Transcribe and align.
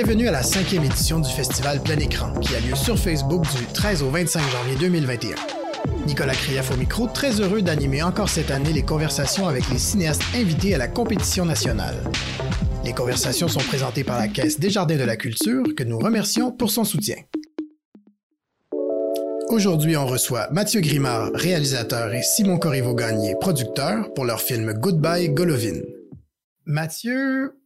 Bienvenue 0.00 0.28
à 0.28 0.30
la 0.30 0.44
cinquième 0.44 0.84
édition 0.84 1.18
du 1.18 1.28
festival 1.28 1.82
Plein 1.82 1.98
Écran, 1.98 2.32
qui 2.34 2.54
a 2.54 2.60
lieu 2.60 2.76
sur 2.76 2.96
Facebook 2.96 3.42
du 3.56 3.66
13 3.66 4.04
au 4.04 4.10
25 4.10 4.40
janvier 4.48 4.76
2021. 4.78 5.34
Nicolas 6.06 6.34
Krief 6.34 6.70
au 6.70 6.76
micro, 6.76 7.08
très 7.08 7.40
heureux 7.40 7.62
d'animer 7.62 8.04
encore 8.04 8.28
cette 8.28 8.52
année 8.52 8.72
les 8.72 8.84
conversations 8.84 9.48
avec 9.48 9.68
les 9.70 9.78
cinéastes 9.78 10.22
invités 10.36 10.72
à 10.72 10.78
la 10.78 10.86
compétition 10.86 11.44
nationale. 11.44 11.96
Les 12.84 12.92
conversations 12.92 13.48
sont 13.48 13.58
présentées 13.58 14.04
par 14.04 14.20
la 14.20 14.28
Caisse 14.28 14.60
des 14.60 14.70
Jardins 14.70 14.96
de 14.96 15.02
la 15.02 15.16
Culture, 15.16 15.64
que 15.76 15.82
nous 15.82 15.98
remercions 15.98 16.52
pour 16.52 16.70
son 16.70 16.84
soutien. 16.84 17.16
Aujourd'hui, 19.48 19.96
on 19.96 20.06
reçoit 20.06 20.48
Mathieu 20.52 20.80
Grimard, 20.80 21.30
réalisateur, 21.34 22.14
et 22.14 22.22
Simon 22.22 22.58
Corriveau-Gagné, 22.58 23.34
producteur, 23.40 24.14
pour 24.14 24.26
leur 24.26 24.40
film 24.40 24.74
Goodbye 24.74 25.30
Golovin. 25.30 25.80
Mathieu, 26.66 27.57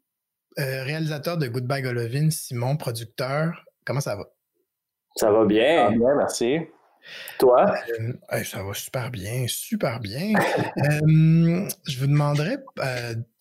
euh, 0.58 0.82
réalisateur 0.84 1.38
de 1.38 1.46
Goodbye 1.46 1.82
Golovin, 1.82 2.30
Simon, 2.30 2.76
producteur. 2.76 3.64
Comment 3.84 4.00
ça 4.00 4.16
va? 4.16 4.24
Ça 5.16 5.30
va 5.30 5.44
bien. 5.44 5.90
bien, 5.90 6.14
merci. 6.16 6.58
Toi? 7.38 7.74
Euh, 8.32 8.44
ça 8.44 8.62
va 8.62 8.74
super 8.74 9.10
bien, 9.10 9.46
super 9.48 10.00
bien. 10.00 10.32
Euh, 10.78 11.68
je 11.86 11.98
vous 11.98 12.06
demanderais 12.06 12.58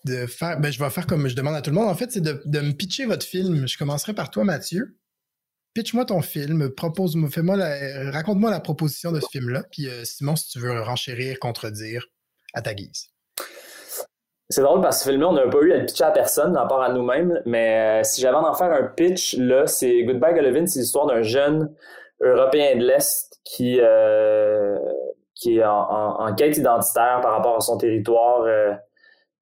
de 0.05 0.25
faire. 0.25 0.59
Ben, 0.59 0.71
je 0.71 0.83
vais 0.83 0.89
faire 0.89 1.07
comme 1.07 1.27
je 1.27 1.35
demande 1.35 1.55
à 1.55 1.61
tout 1.61 1.69
le 1.69 1.75
monde. 1.75 1.87
En 1.87 1.95
fait, 1.95 2.11
c'est 2.11 2.21
de, 2.21 2.59
me 2.59 2.71
pitcher 2.71 3.05
votre 3.05 3.25
film. 3.25 3.67
Je 3.67 3.77
commencerai 3.77 4.13
par 4.13 4.29
toi, 4.29 4.43
Mathieu. 4.43 4.97
Pitch-moi 5.73 6.05
ton 6.05 6.21
film, 6.21 6.69
propose-moi, 6.69 7.29
fais-moi 7.29 7.57
raconte-moi 8.11 8.51
la 8.51 8.59
proposition 8.59 9.11
de 9.11 9.21
ce 9.21 9.27
film-là. 9.31 9.63
Puis 9.71 9.87
Simon, 10.03 10.35
si 10.35 10.49
tu 10.49 10.59
veux 10.59 10.81
renchérir, 10.81 11.39
contredire, 11.39 12.07
à 12.53 12.61
ta 12.61 12.73
guise. 12.73 13.10
C'est 14.51 14.63
drôle 14.63 14.81
parce 14.81 14.97
que 14.97 15.03
ce 15.05 15.09
film-là, 15.09 15.29
on 15.29 15.33
n'a 15.33 15.47
pas 15.47 15.59
eu 15.61 15.71
à 15.71 15.77
le 15.77 15.85
pitcher 15.85 16.03
à 16.03 16.11
personne, 16.11 16.57
à 16.57 16.65
part 16.65 16.81
à 16.81 16.91
nous-mêmes. 16.91 17.41
Mais 17.45 18.01
euh, 18.01 18.03
si 18.03 18.19
j'avais 18.19 18.35
en 18.35 18.53
faire 18.53 18.71
un 18.73 18.83
pitch, 18.83 19.37
là, 19.37 19.65
c'est 19.65 20.03
Goodbye 20.03 20.33
Golovin, 20.33 20.65
c'est 20.65 20.79
l'histoire 20.79 21.05
d'un 21.05 21.21
jeune 21.21 21.73
Européen 22.19 22.75
de 22.75 22.83
l'Est 22.83 23.39
qui, 23.45 23.79
euh, 23.79 24.77
qui 25.35 25.59
est 25.59 25.63
en, 25.63 26.35
quête 26.35 26.57
identitaire 26.57 27.21
par 27.21 27.31
rapport 27.31 27.55
à 27.55 27.61
son 27.61 27.77
territoire, 27.77 28.41
euh, 28.41 28.73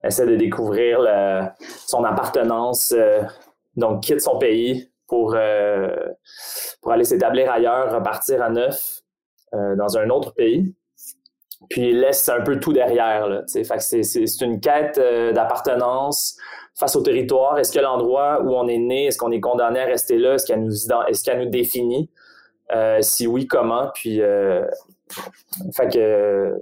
essaie 0.04 0.28
de 0.28 0.36
découvrir 0.36 1.00
son 1.88 2.04
appartenance, 2.04 2.94
donc 3.76 4.04
quitte 4.04 4.22
son 4.22 4.38
pays 4.38 4.92
pour, 5.08 5.36
pour 6.82 6.92
aller 6.92 7.04
s'établir 7.04 7.52
ailleurs, 7.52 7.94
repartir 7.94 8.42
à 8.42 8.50
neuf 8.50 9.02
dans 9.52 9.98
un 9.98 10.10
autre 10.10 10.34
pays 10.36 10.74
puis 11.68 11.90
il 11.90 12.00
laisse 12.00 12.28
un 12.30 12.42
peu 12.42 12.60
tout 12.60 12.74
derrière. 12.74 13.28
Là, 13.28 13.44
fait 13.52 13.64
que 13.64 13.84
c'est, 13.84 14.04
c'est, 14.04 14.42
une 14.42 14.60
quête 14.60 14.98
euh, 14.98 15.34
d'appartenance 15.34 16.38
face 16.76 16.96
au 16.96 17.02
territoire. 17.02 17.58
Est-ce 17.60 17.74
que 17.74 17.80
l'endroit 17.80 18.42
où 18.42 18.56
on 18.56 18.68
est 18.68 18.78
né, 18.78 19.08
est-ce 19.08 19.18
qu'on 19.18 19.32
est 19.32 19.42
condamné 19.42 19.82
à 19.82 19.86
rester 19.86 20.18
là? 20.18 20.36
Est-ce 20.36 20.46
qu'elle 20.46 20.64
nous, 20.64 20.74
est-ce 21.08 21.24
qu'elle 21.24 21.44
nous 21.44 21.50
définit? 21.50 22.10
Euh, 22.72 23.00
si 23.02 23.28
oui, 23.28 23.46
comment? 23.48 23.90
Puis, 23.94 24.22
euh, 24.22 24.66
fait 25.76 25.92
que 25.92 26.56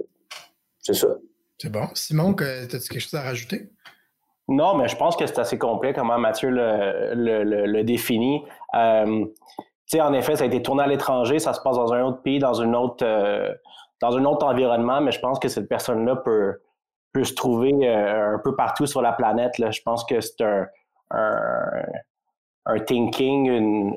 c'est 0.80 0.94
ça. 0.94 1.08
C'est 1.58 1.70
bon. 1.70 1.86
Simon, 1.94 2.32
as-tu 2.32 2.78
quelque 2.88 3.00
chose 3.00 3.14
à 3.14 3.22
rajouter? 3.22 3.68
Non, 4.48 4.76
mais 4.76 4.88
je 4.88 4.96
pense 4.96 5.16
que 5.16 5.26
c'est 5.26 5.38
assez 5.38 5.58
complet 5.58 5.92
comment 5.92 6.18
Mathieu 6.18 6.48
le, 6.48 7.12
le, 7.14 7.66
le, 7.66 7.84
définit. 7.84 8.42
Euh, 8.74 9.26
en 10.00 10.12
effet, 10.14 10.36
ça 10.36 10.44
a 10.44 10.46
été 10.46 10.62
tourné 10.62 10.82
à 10.84 10.86
l'étranger, 10.86 11.38
ça 11.38 11.52
se 11.52 11.60
passe 11.60 11.76
dans 11.76 11.92
un 11.92 12.02
autre 12.02 12.22
pays, 12.22 12.38
dans 12.38 12.54
une 12.54 12.74
autre, 12.74 13.04
dans 14.00 14.16
un 14.16 14.24
autre 14.24 14.46
environnement, 14.46 15.00
mais 15.00 15.12
je 15.12 15.20
pense 15.20 15.38
que 15.38 15.48
cette 15.48 15.68
personne-là 15.68 16.16
peut, 16.16 16.60
peut 17.12 17.24
se 17.24 17.34
trouver 17.34 17.72
euh, 17.82 18.34
un 18.34 18.38
peu 18.38 18.54
partout 18.54 18.86
sur 18.86 19.02
la 19.02 19.12
planète. 19.12 19.54
Je 19.56 19.82
pense 19.82 20.04
que 20.04 20.20
c'est 20.20 20.40
un, 20.42 20.66
un, 22.66 22.78
thinking, 22.80 23.96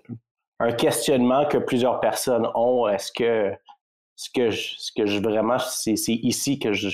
un 0.59 0.71
questionnement 0.71 1.45
que 1.45 1.57
plusieurs 1.57 1.99
personnes 1.99 2.47
ont. 2.55 2.87
Est-ce 2.87 3.11
que 3.11 3.53
ce 4.15 4.29
que 4.29 4.51
je, 4.51 4.75
ce 4.77 4.91
que 4.95 5.05
je 5.05 5.19
vraiment, 5.19 5.57
c'est, 5.57 5.93
ici 5.93 6.59
que 6.59 6.73
je, 6.73 6.89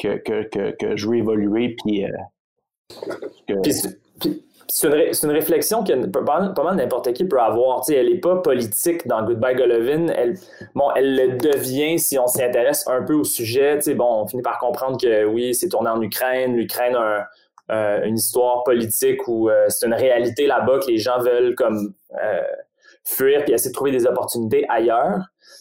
que, 0.00 0.16
que, 0.16 0.70
que, 0.72 0.96
je 0.96 1.08
veux 1.08 1.16
évoluer, 1.16 1.76
puis, 1.76 2.04
euh, 2.04 2.10
c'est 4.68 4.88
une, 5.22 5.30
réflexion 5.30 5.84
que 5.84 6.06
pas, 6.06 6.22
mal 6.64 6.76
n'importe 6.76 7.12
qui 7.12 7.24
peut 7.24 7.40
avoir. 7.40 7.82
elle 7.88 8.08
n'est 8.08 8.18
pas 8.18 8.36
politique 8.36 9.06
dans 9.06 9.22
Goodbye 9.22 9.54
Golovin. 9.54 10.08
Elle, 10.08 10.36
bon, 10.74 10.90
elle 10.96 11.14
le 11.14 11.36
devient 11.36 11.98
si 11.98 12.18
on 12.18 12.26
s'y 12.26 12.42
intéresse 12.42 12.86
un 12.88 13.02
peu 13.02 13.14
au 13.14 13.24
sujet. 13.24 13.78
bon, 13.94 14.22
on 14.22 14.26
finit 14.26 14.42
par 14.42 14.58
comprendre 14.58 14.98
que 15.00 15.24
oui, 15.26 15.54
c'est 15.54 15.68
tourné 15.68 15.90
en 15.90 16.00
Ukraine. 16.00 16.56
L'Ukraine 16.56 16.96
a 16.96 17.28
une 18.04 18.16
histoire 18.16 18.64
politique 18.64 19.26
où 19.28 19.48
euh, 19.48 19.66
c'est 19.68 19.86
une 19.86 19.94
réalité 19.94 20.46
là-bas 20.46 20.80
que 20.80 20.90
les 20.90 20.98
gens 20.98 21.18
veulent 21.18 21.54
comme 21.54 21.94
euh, 22.22 22.42
fuir 23.04 23.44
puis 23.44 23.54
essayer 23.54 23.70
de 23.70 23.74
trouver 23.74 23.90
des 23.90 24.06
opportunités 24.06 24.66
ailleurs. 24.68 25.20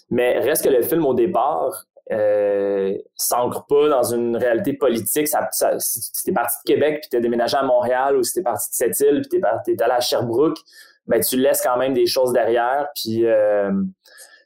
Mais 0.09 0.39
reste 0.39 0.63
que 0.63 0.69
le 0.69 0.81
film 0.81 1.05
au 1.05 1.13
départ, 1.13 1.85
euh, 2.11 2.97
s'ancre 3.15 3.65
pas 3.65 3.87
dans 3.87 4.03
une 4.03 4.35
réalité 4.35 4.73
politique. 4.73 5.27
Ça, 5.27 5.47
si 5.79 6.23
t'es 6.23 6.33
parti 6.33 6.57
de 6.65 6.73
Québec 6.73 6.99
puis 7.01 7.09
t'es 7.09 7.21
déménagé 7.21 7.55
à 7.55 7.63
Montréal 7.63 8.17
ou 8.17 8.23
si 8.23 8.33
t'es 8.33 8.41
parti 8.41 8.69
de 8.69 8.75
cette 8.75 8.99
île 8.99 9.21
puis 9.29 9.39
t'es, 9.65 9.81
allé 9.81 9.93
à 9.93 10.01
Sherbrooke, 10.01 10.57
ben 11.07 11.21
tu 11.21 11.37
laisses 11.37 11.61
quand 11.61 11.77
même 11.77 11.93
des 11.93 12.05
choses 12.05 12.33
derrière. 12.33 12.89
Puis 12.95 13.25
euh, 13.25 13.71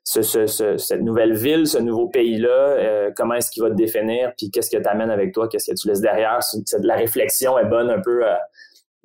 cette 0.03 1.01
nouvelle 1.01 1.35
ville, 1.35 1.67
ce 1.67 1.79
nouveau 1.79 2.07
pays-là, 2.09 2.49
euh, 2.49 3.11
comment 3.15 3.33
est-ce 3.33 3.49
qu'il 3.49 3.63
va 3.63 3.69
te 3.69 3.75
définir 3.75 4.33
puis 4.37 4.51
qu'est-ce 4.51 4.69
que 4.69 4.81
tu 4.81 4.87
amènes 4.87 5.11
avec 5.11 5.33
toi, 5.33 5.47
qu'est-ce 5.47 5.71
que 5.71 5.75
tu 5.75 5.87
laisses 5.87 6.01
derrière? 6.01 6.39
la 6.81 6.95
réflexion 6.95 7.57
est 7.57 7.65
bonne 7.65 7.89
un 7.89 8.01
peu 8.01 8.25
euh, 8.25 8.35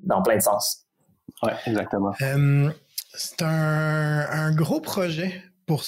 dans 0.01 0.23
plein 0.23 0.37
de 0.37 0.43
sens. 0.43 0.87
Oui, 1.43 1.53
exactement. 1.67 2.13
c'est 3.15 3.43
un, 3.43 4.27
un 4.31 4.55
gros 4.55 4.81
projet 4.81 5.43
pour 5.67 5.83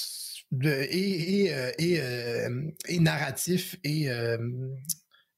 et, 0.62 1.52
euh, 1.52 1.70
euh, 1.80 2.70
et, 2.88 3.00
narratif 3.00 3.76
et 3.84 4.10
euh, 4.10 4.38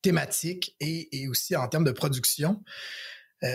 thématique 0.03 0.77
et, 0.81 1.29
aussi 1.29 1.57
en 1.57 1.69
termes 1.69 1.85
de 1.85 1.93
production. 1.93 2.63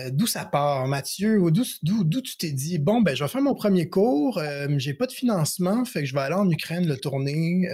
d'où 0.09 0.27
ça 0.27 0.45
part, 0.45 0.87
Mathieu? 0.87 1.39
D'où 1.51 2.21
tu 2.21 2.37
t'es 2.37 2.51
dit, 2.51 2.79
bon, 2.79 3.01
ben, 3.01 3.15
je 3.15 3.23
vais 3.23 3.29
faire 3.29 3.41
mon 3.41 3.55
premier 3.55 3.89
cours, 3.89 4.41
j'ai 4.77 4.93
pas 4.93 5.07
de 5.07 5.11
financement, 5.11 5.85
fait 5.85 6.01
que 6.01 6.05
je 6.05 6.13
vais 6.13 6.21
aller 6.21 6.35
en 6.35 6.49
Ukraine 6.49 6.87
le 6.87 6.97
tourner 6.97 7.67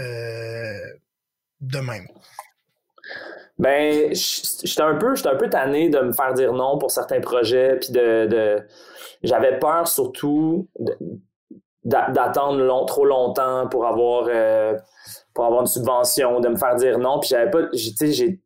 de 1.61 1.79
même? 1.79 2.07
Ben, 3.59 4.13
j'étais 4.13 4.81
un 4.81 4.95
peu, 4.95 5.15
j'étais 5.15 5.29
un 5.29 5.35
peu 5.35 5.49
tanné 5.49 5.89
de 5.89 5.99
me 5.99 6.13
faire 6.13 6.33
dire 6.33 6.53
non 6.53 6.77
pour 6.77 6.91
certains 6.91 7.19
projets, 7.19 7.77
puis 7.79 7.91
de, 7.91 8.59
j'avais 9.23 9.57
peur 9.57 9.87
surtout 9.87 10.69
d'attendre 11.87 12.85
trop 12.85 13.05
longtemps 13.05 13.67
pour 13.67 13.85
avoir 13.85 14.25
euh, 14.27 14.75
pour 15.33 15.45
avoir 15.45 15.61
une 15.61 15.67
subvention, 15.67 16.39
de 16.39 16.49
me 16.49 16.55
faire 16.55 16.75
dire 16.75 16.99
non. 16.99 17.19
Puis 17.19 17.29
j'avais 17.29 17.49
pas, 17.49 17.59
j'ai 17.73 18.41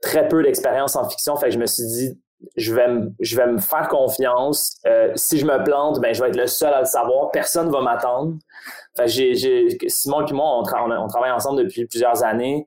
très 0.00 0.28
peu 0.28 0.42
d'expérience 0.42 0.96
en 0.96 1.08
fiction, 1.08 1.36
fait 1.36 1.46
que 1.46 1.52
je 1.52 1.58
me 1.58 1.66
suis 1.66 1.86
dit 1.86 2.18
je 2.56 2.74
vais 2.74 2.88
me, 2.88 3.12
je 3.20 3.36
vais 3.36 3.46
me 3.46 3.58
faire 3.58 3.86
confiance. 3.88 4.76
Euh, 4.86 5.12
si 5.14 5.38
je 5.38 5.46
me 5.46 5.62
plante, 5.62 6.00
ben 6.00 6.12
je 6.12 6.20
vais 6.20 6.28
être 6.30 6.36
le 6.36 6.48
seul 6.48 6.74
à 6.74 6.80
le 6.80 6.86
savoir. 6.86 7.30
Personne 7.30 7.70
va 7.70 7.80
m'attendre. 7.82 8.34
Fait 8.96 9.06
j'ai, 9.06 9.34
j'ai, 9.34 9.68
Simon 9.86 10.26
et 10.26 10.32
moi, 10.32 10.58
on, 10.58 10.62
travaille 10.62 11.30
ensemble 11.30 11.62
depuis 11.62 11.86
plusieurs 11.86 12.24
années. 12.24 12.66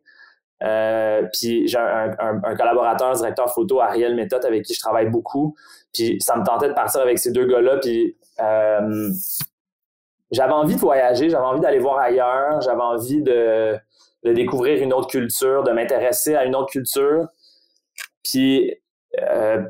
Euh, 0.63 1.23
puis 1.33 1.67
j'ai 1.67 1.77
un, 1.77 2.15
un, 2.17 2.55
collaborateur, 2.55 3.13
directeur 3.13 3.53
photo, 3.53 3.81
Ariel 3.81 4.15
Méthode, 4.15 4.45
avec 4.45 4.63
qui 4.63 4.73
je 4.73 4.79
travaille 4.79 5.09
beaucoup. 5.09 5.55
Puis 5.93 6.21
ça 6.21 6.37
me 6.37 6.45
tentait 6.45 6.69
de 6.69 6.73
partir 6.73 7.01
avec 7.01 7.19
ces 7.19 7.31
deux 7.31 7.45
gars-là. 7.45 7.77
Puis 7.81 8.15
j'avais 10.35 10.53
envie 10.53 10.75
de 10.75 10.79
voyager, 10.79 11.29
j'avais 11.29 11.45
envie 11.45 11.61
d'aller 11.61 11.79
voir 11.79 11.97
ailleurs, 11.97 12.59
j'avais 12.61 12.81
envie 12.81 13.21
de, 13.21 13.77
découvrir 14.23 14.81
une 14.81 14.91
autre 14.91 15.07
culture, 15.07 15.63
de 15.63 15.71
m'intéresser 15.71 16.35
à 16.35 16.45
une 16.45 16.55
autre 16.55 16.71
culture. 16.71 17.27
Puis, 18.23 18.73
euh, 19.21 19.61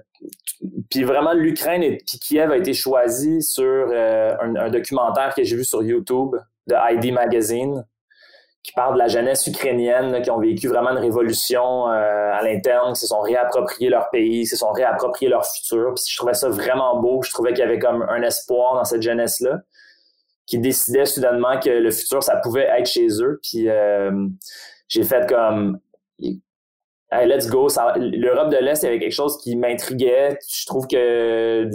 puis 0.89 1.03
vraiment, 1.03 1.33
l'Ukraine 1.33 1.83
et 1.83 1.97
Kiev 1.97 2.51
a 2.51 2.57
été 2.57 2.73
choisi 2.73 3.41
sur 3.41 3.63
euh, 3.91 4.33
un, 4.39 4.69
documentaire 4.69 5.35
que 5.35 5.43
j'ai 5.43 5.55
vu 5.55 5.65
sur 5.65 5.83
YouTube 5.83 6.35
de 6.67 6.75
ID 6.93 7.13
Magazine 7.13 7.85
qui 8.63 8.71
parle 8.71 8.95
de 8.95 8.99
la 8.99 9.07
jeunesse 9.07 9.45
ukrainienne 9.45 10.23
qui 10.23 10.31
ont 10.31 10.39
vécu 10.39 10.67
vraiment 10.67 10.89
une 10.89 10.97
révolution 10.97 11.87
euh, 11.89 12.33
à 12.33 12.41
l'interne, 12.41 12.93
qui 12.93 13.01
se 13.01 13.07
sont 13.07 13.19
réappropriés 13.19 13.89
leur 13.89 14.09
pays, 14.09 14.41
qui 14.41 14.47
se 14.47 14.55
sont 14.55 14.71
réappropriés 14.71 15.29
leur 15.29 15.45
futur. 15.45 15.93
Puis 15.93 16.05
je 16.09 16.17
trouvais 16.17 16.33
ça 16.33 16.49
vraiment 16.49 16.99
beau. 16.99 17.21
Je 17.21 17.29
trouvais 17.29 17.51
qu'il 17.51 17.59
y 17.59 17.67
avait 17.67 17.77
comme 17.77 18.03
un 18.09 18.23
espoir 18.23 18.73
dans 18.73 18.85
cette 18.85 19.03
jeunesse-là 19.03 19.59
qui 20.45 20.59
décidaient 20.59 21.05
soudainement 21.05 21.59
que 21.59 21.69
le 21.69 21.91
futur, 21.91 22.21
ça 22.23 22.37
pouvait 22.37 22.67
être 22.77 22.87
chez 22.87 23.07
eux. 23.21 23.39
Puis 23.41 23.69
euh, 23.69 24.27
j'ai 24.87 25.03
fait 25.03 25.27
comme 25.27 25.79
hey, 26.19 27.27
let's 27.27 27.49
go. 27.49 27.67
L'Europe 27.97 28.51
de 28.51 28.57
l'Est, 28.57 28.83
il 28.83 28.85
y 28.85 28.89
avait 28.89 28.99
quelque 28.99 29.11
chose 29.11 29.37
qui 29.41 29.55
m'intriguait. 29.55 30.37
Je 30.53 30.65
trouve 30.65 30.87
que 30.87 31.69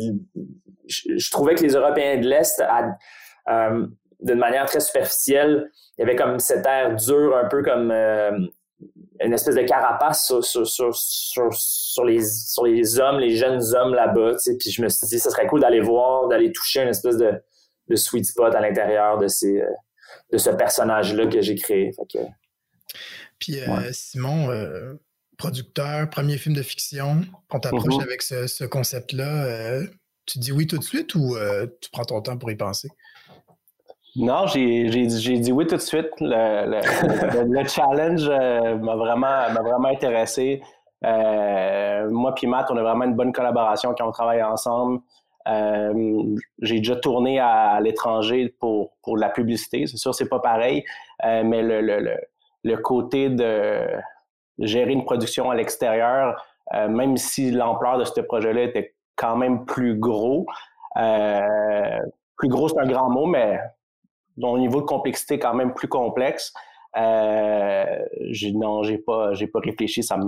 je, 0.87 1.31
trouvais 1.31 1.55
que 1.55 1.63
les 1.63 1.75
Européens 1.75 2.19
de 2.19 2.29
l'Est, 2.29 2.63
euh, 3.49 3.87
d'une 4.21 4.39
manière 4.39 4.67
très 4.67 4.81
superficielle, 4.81 5.71
il 5.97 6.03
y 6.03 6.05
avait 6.05 6.17
comme 6.17 6.39
cet 6.39 6.67
air 6.67 6.95
dur, 6.95 7.37
un 7.37 7.49
peu 7.49 7.63
comme 7.63 7.91
euh, 7.91 8.31
une 9.21 9.33
espèce 9.33 9.55
de 9.55 9.63
carapace 9.63 10.27
sur, 10.27 10.45
sur, 10.45 10.67
sur, 10.67 11.53
sur, 11.53 12.05
les, 12.05 12.23
sur 12.23 12.65
les 12.65 12.99
hommes, 13.01 13.19
les 13.19 13.37
jeunes 13.37 13.61
hommes 13.75 13.95
là-bas. 13.95 14.37
Puis 14.59 14.71
je 14.71 14.83
me 14.83 14.89
suis 14.89 15.07
dit, 15.07 15.19
ça 15.19 15.31
serait 15.31 15.47
cool 15.47 15.61
d'aller 15.61 15.81
voir, 15.81 16.29
d'aller 16.29 16.53
toucher 16.53 16.83
une 16.83 16.89
espèce 16.89 17.17
de, 17.17 17.33
de 17.91 17.97
sweet 17.97 18.25
spot 18.25 18.55
à 18.55 18.61
l'intérieur 18.61 19.19
de, 19.19 19.29
ces, 19.29 19.63
de 20.33 20.39
ce 20.39 20.49
personnage-là 20.49 21.27
que 21.27 21.43
j'ai 21.43 21.57
créé. 21.57 21.93
Puis 23.39 23.59
Simon, 23.93 24.49
producteur, 25.37 26.09
premier 26.09 26.39
film 26.39 26.55
de 26.55 26.63
fiction, 26.63 27.23
on 27.51 27.59
t'approche 27.59 27.97
mm-hmm. 27.97 28.03
avec 28.03 28.23
ce, 28.23 28.65
concept-là, 28.65 29.81
tu 30.25 30.39
dis 30.39 30.53
oui 30.53 30.67
tout 30.67 30.79
de 30.79 30.85
suite 30.85 31.15
ou 31.15 31.37
tu 31.83 31.91
prends 31.91 32.05
ton 32.05 32.23
temps 32.23 32.39
pour 32.39 32.51
y 32.51 32.57
penser? 32.57 32.89
Non, 34.17 34.47
j'ai 34.47 34.89
dit 34.89 35.53
oui 35.53 35.67
tout 35.67 35.77
de 35.77 35.81
suite. 35.81 36.11
Le, 36.21 37.65
challenge 37.69 38.29
euh, 38.29 38.77
m'a 38.77 38.97
vraiment, 38.97 39.49
vraiment 39.53 39.89
intéressé. 39.89 40.63
Euh, 41.05 42.11
moi 42.11 42.35
et 42.43 42.47
Matt, 42.47 42.67
on 42.71 42.77
a 42.77 42.83
vraiment 42.83 43.05
une 43.05 43.15
bonne 43.15 43.33
collaboration 43.33 43.95
quand 43.97 44.09
on 44.09 44.13
travaille 44.13 44.43
ensemble. 44.43 45.01
Euh, 45.51 46.37
j'ai 46.63 46.79
déjà 46.79 46.97
tourné 46.97 47.39
à, 47.41 47.79
l'étranger 47.81 48.55
pour, 48.61 48.93
pour 49.03 49.17
la 49.17 49.29
publicité. 49.29 49.87
C'est 49.87 49.97
sûr, 49.97 50.15
c'est 50.15 50.29
pas 50.29 50.41
pareil, 50.41 50.85
mais 51.25 51.63
le, 51.63 51.81
le, 51.81 52.17
le, 52.65 52.77
côté 52.77 53.29
de 53.29 53.87
gérer 54.59 54.93
une 54.93 55.05
production 55.05 55.51
à 55.51 55.55
l'extérieur, 55.55 56.43
même 56.73 57.17
si 57.17 57.51
l'ampleur 57.51 57.99
de 57.99 58.05
ce 58.05 58.21
projet-là 58.21 58.63
était 58.63 58.95
quand 59.17 59.37
même 59.37 59.65
plus 59.65 59.99
gros, 59.99 60.47
plus 60.95 62.49
gros, 62.49 62.69
c'est 62.69 62.79
un 62.79 62.87
grand 62.87 63.11
mot, 63.11 63.27
mais 63.27 63.59
au 64.43 64.59
niveau 64.59 64.81
de 64.81 64.87
complexité 64.87 65.39
quand 65.39 65.55
même 65.55 65.75
plus 65.75 65.89
complexe. 65.89 66.53
Euh, 66.97 67.85
non, 68.55 68.83
j'ai 68.83 68.99
pas, 68.99 69.33
j'ai 69.35 69.47
pas 69.47 69.61
réfléchi. 69.61 70.03
Ça, 70.03 70.19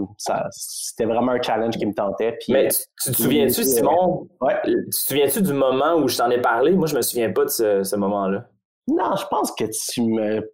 c'était 0.51 1.05
vraiment 1.05 1.33
un 1.33 1.43
challenge 1.43 1.77
qui 1.77 1.87
me 1.87 1.95
tentait. 1.95 2.39
Mais 2.49 2.69
tu, 2.69 3.11
te 3.11 3.17
souviens-tu, 3.17 3.65
Simon? 3.65 4.29
Ouais. 4.41 4.55
Tu 4.65 4.85
te 4.91 4.95
souviens-tu 4.95 5.43
du 5.43 5.53
moment 5.53 5.97
où 5.97 6.09
je 6.09 6.17
t'en 6.17 6.31
ai 6.31 6.41
parlé? 6.41 6.73
Moi, 6.73 6.87
je 6.87 6.97
me 6.97 7.03
souviens 7.03 7.33
pas 7.33 7.45
de 7.45 7.51
ce, 7.51 7.97
moment-là. 7.97 8.47
Non, 8.89 9.17
je 9.17 9.27
pense 9.27 9.53
que 9.53 9.65
tu 9.65 10.03
me 10.03 10.53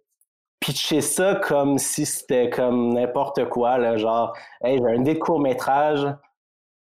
pitchais 0.59 1.01
ça 1.01 1.35
comme 1.35 1.77
si 1.77 2.05
c'était 2.05 2.49
comme 2.49 2.93
n'importe 2.93 3.47
quoi, 3.49 3.77
là, 3.77 3.97
genre, 3.97 4.35
hey, 4.61 4.77
j'ai 4.77 4.97
un 4.97 5.01
idée 5.01 5.13
de 5.13 5.19
court 5.19 5.39
métrage. 5.39 6.05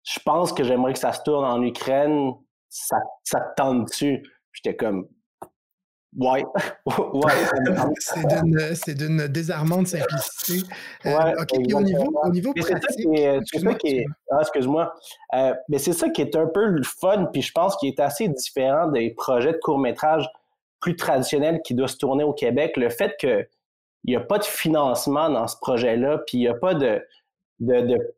Je 0.03 0.19
pense 0.25 0.51
que 0.51 0.63
j'aimerais 0.63 0.93
que 0.93 0.99
ça 0.99 1.13
se 1.13 1.21
tourne 1.23 1.45
en 1.45 1.61
Ukraine. 1.61 2.33
Ça, 2.69 2.97
ça 3.23 3.39
te 3.39 3.61
tente-tu? 3.61 4.23
J'étais 4.51 4.75
comme, 4.75 5.07
Ouais. 6.17 6.45
ouais. 7.13 8.75
c'est 8.75 8.95
d'une 8.95 9.27
désarmante 9.27 9.87
simplicité. 9.87 10.67
Euh, 11.05 11.33
OK, 11.41 11.63
puis 11.63 11.73
au 11.73 11.81
niveau, 11.81 12.11
au 12.23 12.29
niveau 12.29 12.53
pratique. 12.53 13.07
C'est 13.45 13.59
ça 13.59 13.73
qui 13.75 13.87
est. 13.97 14.05
Ah, 14.31 14.39
excuse-moi. 14.41 14.93
Euh, 15.33 15.53
mais 15.69 15.79
c'est 15.79 15.93
ça 15.93 16.09
qui 16.09 16.21
est 16.21 16.35
un 16.35 16.47
peu 16.47 16.65
le 16.65 16.83
fun, 16.83 17.25
puis 17.31 17.41
je 17.41 17.51
pense 17.51 17.75
qu'il 17.77 17.89
est 17.89 17.99
assez 17.99 18.27
différent 18.27 18.87
des 18.87 19.11
projets 19.11 19.53
de 19.53 19.59
court-métrage 19.59 20.29
plus 20.79 20.95
traditionnels 20.95 21.61
qui 21.63 21.73
doivent 21.73 21.89
se 21.89 21.97
tourner 21.97 22.23
au 22.23 22.33
Québec. 22.33 22.77
Le 22.77 22.89
fait 22.89 23.15
qu'il 23.17 23.47
n'y 24.05 24.15
a 24.15 24.19
pas 24.19 24.37
de 24.37 24.43
financement 24.43 25.29
dans 25.29 25.47
ce 25.47 25.57
projet-là, 25.57 26.19
puis 26.27 26.37
il 26.37 26.41
n'y 26.41 26.47
a 26.47 26.53
pas 26.53 26.73
de, 26.73 27.01
de, 27.59 27.81
de 27.81 28.15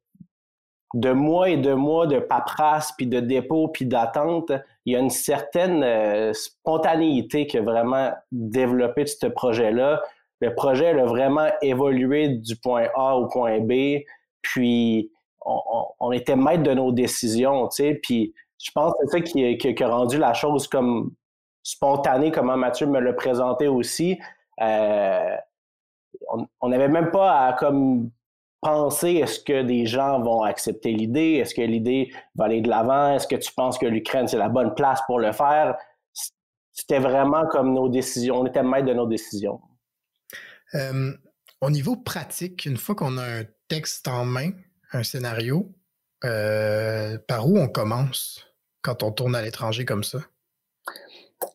de 0.95 1.12
mois 1.12 1.50
et 1.50 1.57
de 1.57 1.74
mois 1.74 2.07
de 2.07 2.19
paperasse, 2.19 2.94
puis 2.97 3.06
de 3.06 3.19
dépôt, 3.19 3.68
puis 3.68 3.86
d'attente, 3.86 4.51
il 4.85 4.93
y 4.93 4.95
a 4.95 4.99
une 4.99 5.09
certaine 5.09 5.83
euh, 5.83 6.33
spontanéité 6.33 7.47
qui 7.47 7.57
a 7.57 7.61
vraiment 7.61 8.11
développé 8.31 9.05
ce 9.07 9.25
projet-là. 9.25 10.01
Le 10.41 10.53
projet 10.53 10.89
a 10.99 11.05
vraiment 11.05 11.47
évolué 11.61 12.29
du 12.29 12.55
point 12.55 12.87
A 12.95 13.15
au 13.15 13.27
point 13.27 13.59
B, 13.59 14.03
puis 14.41 15.11
on, 15.99 16.11
était 16.11 16.35
maître 16.35 16.63
de 16.63 16.73
nos 16.73 16.91
décisions, 16.91 17.67
tu 17.67 17.83
sais, 17.83 17.99
puis 18.01 18.33
je 18.63 18.71
pense 18.71 18.93
que 18.93 18.97
c'est 19.05 19.17
ça 19.17 19.21
qui, 19.21 19.83
a 19.83 19.87
rendu 19.87 20.17
la 20.17 20.33
chose 20.33 20.67
comme 20.67 21.11
spontanée, 21.61 22.31
comment 22.31 22.57
Mathieu 22.57 22.87
me 22.87 22.99
l'a 22.99 23.13
présenté 23.13 23.67
aussi. 23.67 24.19
Euh, 24.61 25.35
on 26.61 26.69
n'avait 26.69 26.87
même 26.87 27.11
pas 27.11 27.47
à 27.47 27.53
comme 27.53 28.09
penser 28.65 29.13
est-ce 29.13 29.39
que 29.39 29.62
des 29.62 29.85
gens 29.85 30.19
vont 30.21 30.41
accepter 30.41 30.91
l'idée? 30.91 31.33
Est-ce 31.33 31.53
que 31.53 31.62
l'idée 31.62 32.12
va 32.33 32.45
aller 32.45 32.62
de 32.62 32.67
l'avant? 32.67 33.13
Est-ce 33.13 33.27
que 33.27 33.35
tu 33.35 33.53
penses 33.53 33.77
que 33.77 33.85
l'Ukraine, 33.85 34.27
c'est 34.27 34.39
la 34.39 34.50
bonne 34.50 34.73
place 34.73 35.00
pour 35.06 35.19
le 35.19 35.31
faire? 35.31 35.75
C'était 36.73 36.97
vraiment 36.97 37.45
comme 37.45 37.75
nos 37.75 37.89
décisions. 37.89 38.41
On 38.41 38.45
était 38.47 38.63
maître 38.63 38.88
de 38.88 38.94
nos 38.94 39.06
décisions. 39.06 39.62
Euh, 40.73 41.13
au 41.62 41.69
niveau 41.69 41.95
pratique, 41.95 42.65
une 42.65 42.77
fois 42.77 42.95
qu'on 42.95 43.19
a 43.19 43.41
un 43.41 43.44
texte 43.67 44.07
en 44.07 44.25
main, 44.25 44.50
un 44.94 45.03
scénario, 45.03 45.71
euh, 46.23 47.19
par 47.27 47.47
où 47.47 47.59
on 47.59 47.68
commence 47.68 48.47
quand 48.81 49.03
on 49.03 49.11
tourne 49.11 49.35
à 49.35 49.44
l'étranger 49.44 49.85
comme 49.85 50.03
ça? 50.03 50.19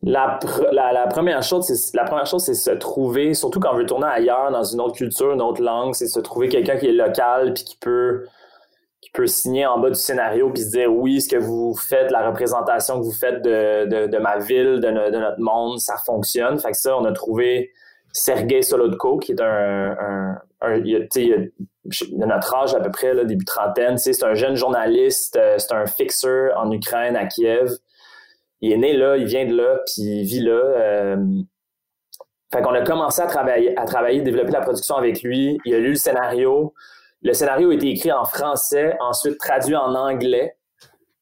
La, 0.03 0.39
la, 0.71 1.05
première 1.07 1.43
chose, 1.43 1.65
c'est 1.65 1.95
la 1.95 2.05
première 2.05 2.25
chose, 2.25 2.43
c'est 2.43 2.55
se 2.55 2.71
trouver, 2.71 3.35
surtout 3.35 3.59
quand 3.59 3.71
on 3.73 3.77
veut 3.77 3.85
tourner 3.85 4.07
ailleurs, 4.07 4.51
dans 4.51 4.63
une 4.63 4.81
autre 4.81 4.95
culture, 4.95 5.31
une 5.31 5.41
autre 5.41 5.61
langue, 5.61 5.93
c'est 5.93 6.07
se 6.07 6.19
trouver 6.19 6.49
quelqu'un 6.49 6.77
qui 6.77 6.87
est 6.87 6.91
local 6.91 7.53
puis 7.53 7.63
qui 7.63 7.77
peut 7.77 8.25
qui 9.01 9.11
peut 9.11 9.27
signer 9.27 9.65
en 9.65 9.79
bas 9.79 9.89
du 9.89 9.95
scénario 9.95 10.49
puis 10.51 10.63
se 10.63 10.71
dire 10.71 10.91
oui, 10.91 11.21
ce 11.21 11.29
que 11.29 11.35
vous 11.35 11.75
faites, 11.75 12.09
la 12.11 12.27
représentation 12.27 12.99
que 12.99 13.05
vous 13.05 13.11
faites 13.11 13.43
de, 13.43 13.85
de, 13.85 14.07
de 14.07 14.17
ma 14.17 14.39
ville, 14.39 14.79
de, 14.79 15.11
de, 15.11 15.19
notre 15.19 15.39
monde, 15.39 15.79
ça 15.79 15.95
fonctionne. 16.05 16.59
Fait 16.59 16.71
que 16.71 16.77
ça, 16.77 16.97
on 16.97 17.05
a 17.05 17.11
trouvé 17.11 17.71
Sergei 18.11 18.61
Solodko, 18.61 19.17
qui 19.17 19.33
est 19.33 19.41
un, 19.41 19.97
un, 19.99 20.41
un 20.61 20.75
il, 20.77 20.95
a, 20.95 22.25
notre 22.25 22.55
âge 22.55 22.75
à 22.75 22.79
peu 22.79 22.91
près, 22.91 23.13
là, 23.13 23.23
début 23.23 23.45
trentaine. 23.45 23.97
C'est 23.97 24.23
un 24.23 24.35
jeune 24.35 24.55
journaliste, 24.55 25.35
euh, 25.35 25.55
c'est 25.57 25.73
un 25.73 25.85
fixer 25.85 26.49
en 26.55 26.71
Ukraine, 26.71 27.15
à 27.15 27.25
Kiev 27.25 27.69
il 28.61 28.71
est 28.71 28.77
né 28.77 28.93
là, 28.93 29.17
il 29.17 29.25
vient 29.25 29.45
de 29.45 29.55
là, 29.55 29.79
puis 29.85 30.03
il 30.03 30.23
vit 30.23 30.39
là. 30.39 30.51
Euh, 30.51 31.17
fait 32.53 32.61
qu'on 32.61 32.73
a 32.73 32.81
commencé 32.81 33.21
à 33.21 33.27
travailler, 33.27 33.77
à 33.77 33.85
travailler, 33.85 34.21
développer 34.21 34.51
la 34.51 34.61
production 34.61 34.95
avec 34.95 35.23
lui. 35.23 35.57
Il 35.65 35.73
a 35.73 35.79
lu 35.79 35.89
le 35.89 35.95
scénario. 35.95 36.73
Le 37.23 37.33
scénario 37.33 37.69
a 37.71 37.73
été 37.73 37.89
écrit 37.89 38.11
en 38.11 38.25
français, 38.25 38.95
ensuite 38.99 39.37
traduit 39.37 39.75
en 39.75 39.95
anglais. 39.95 40.57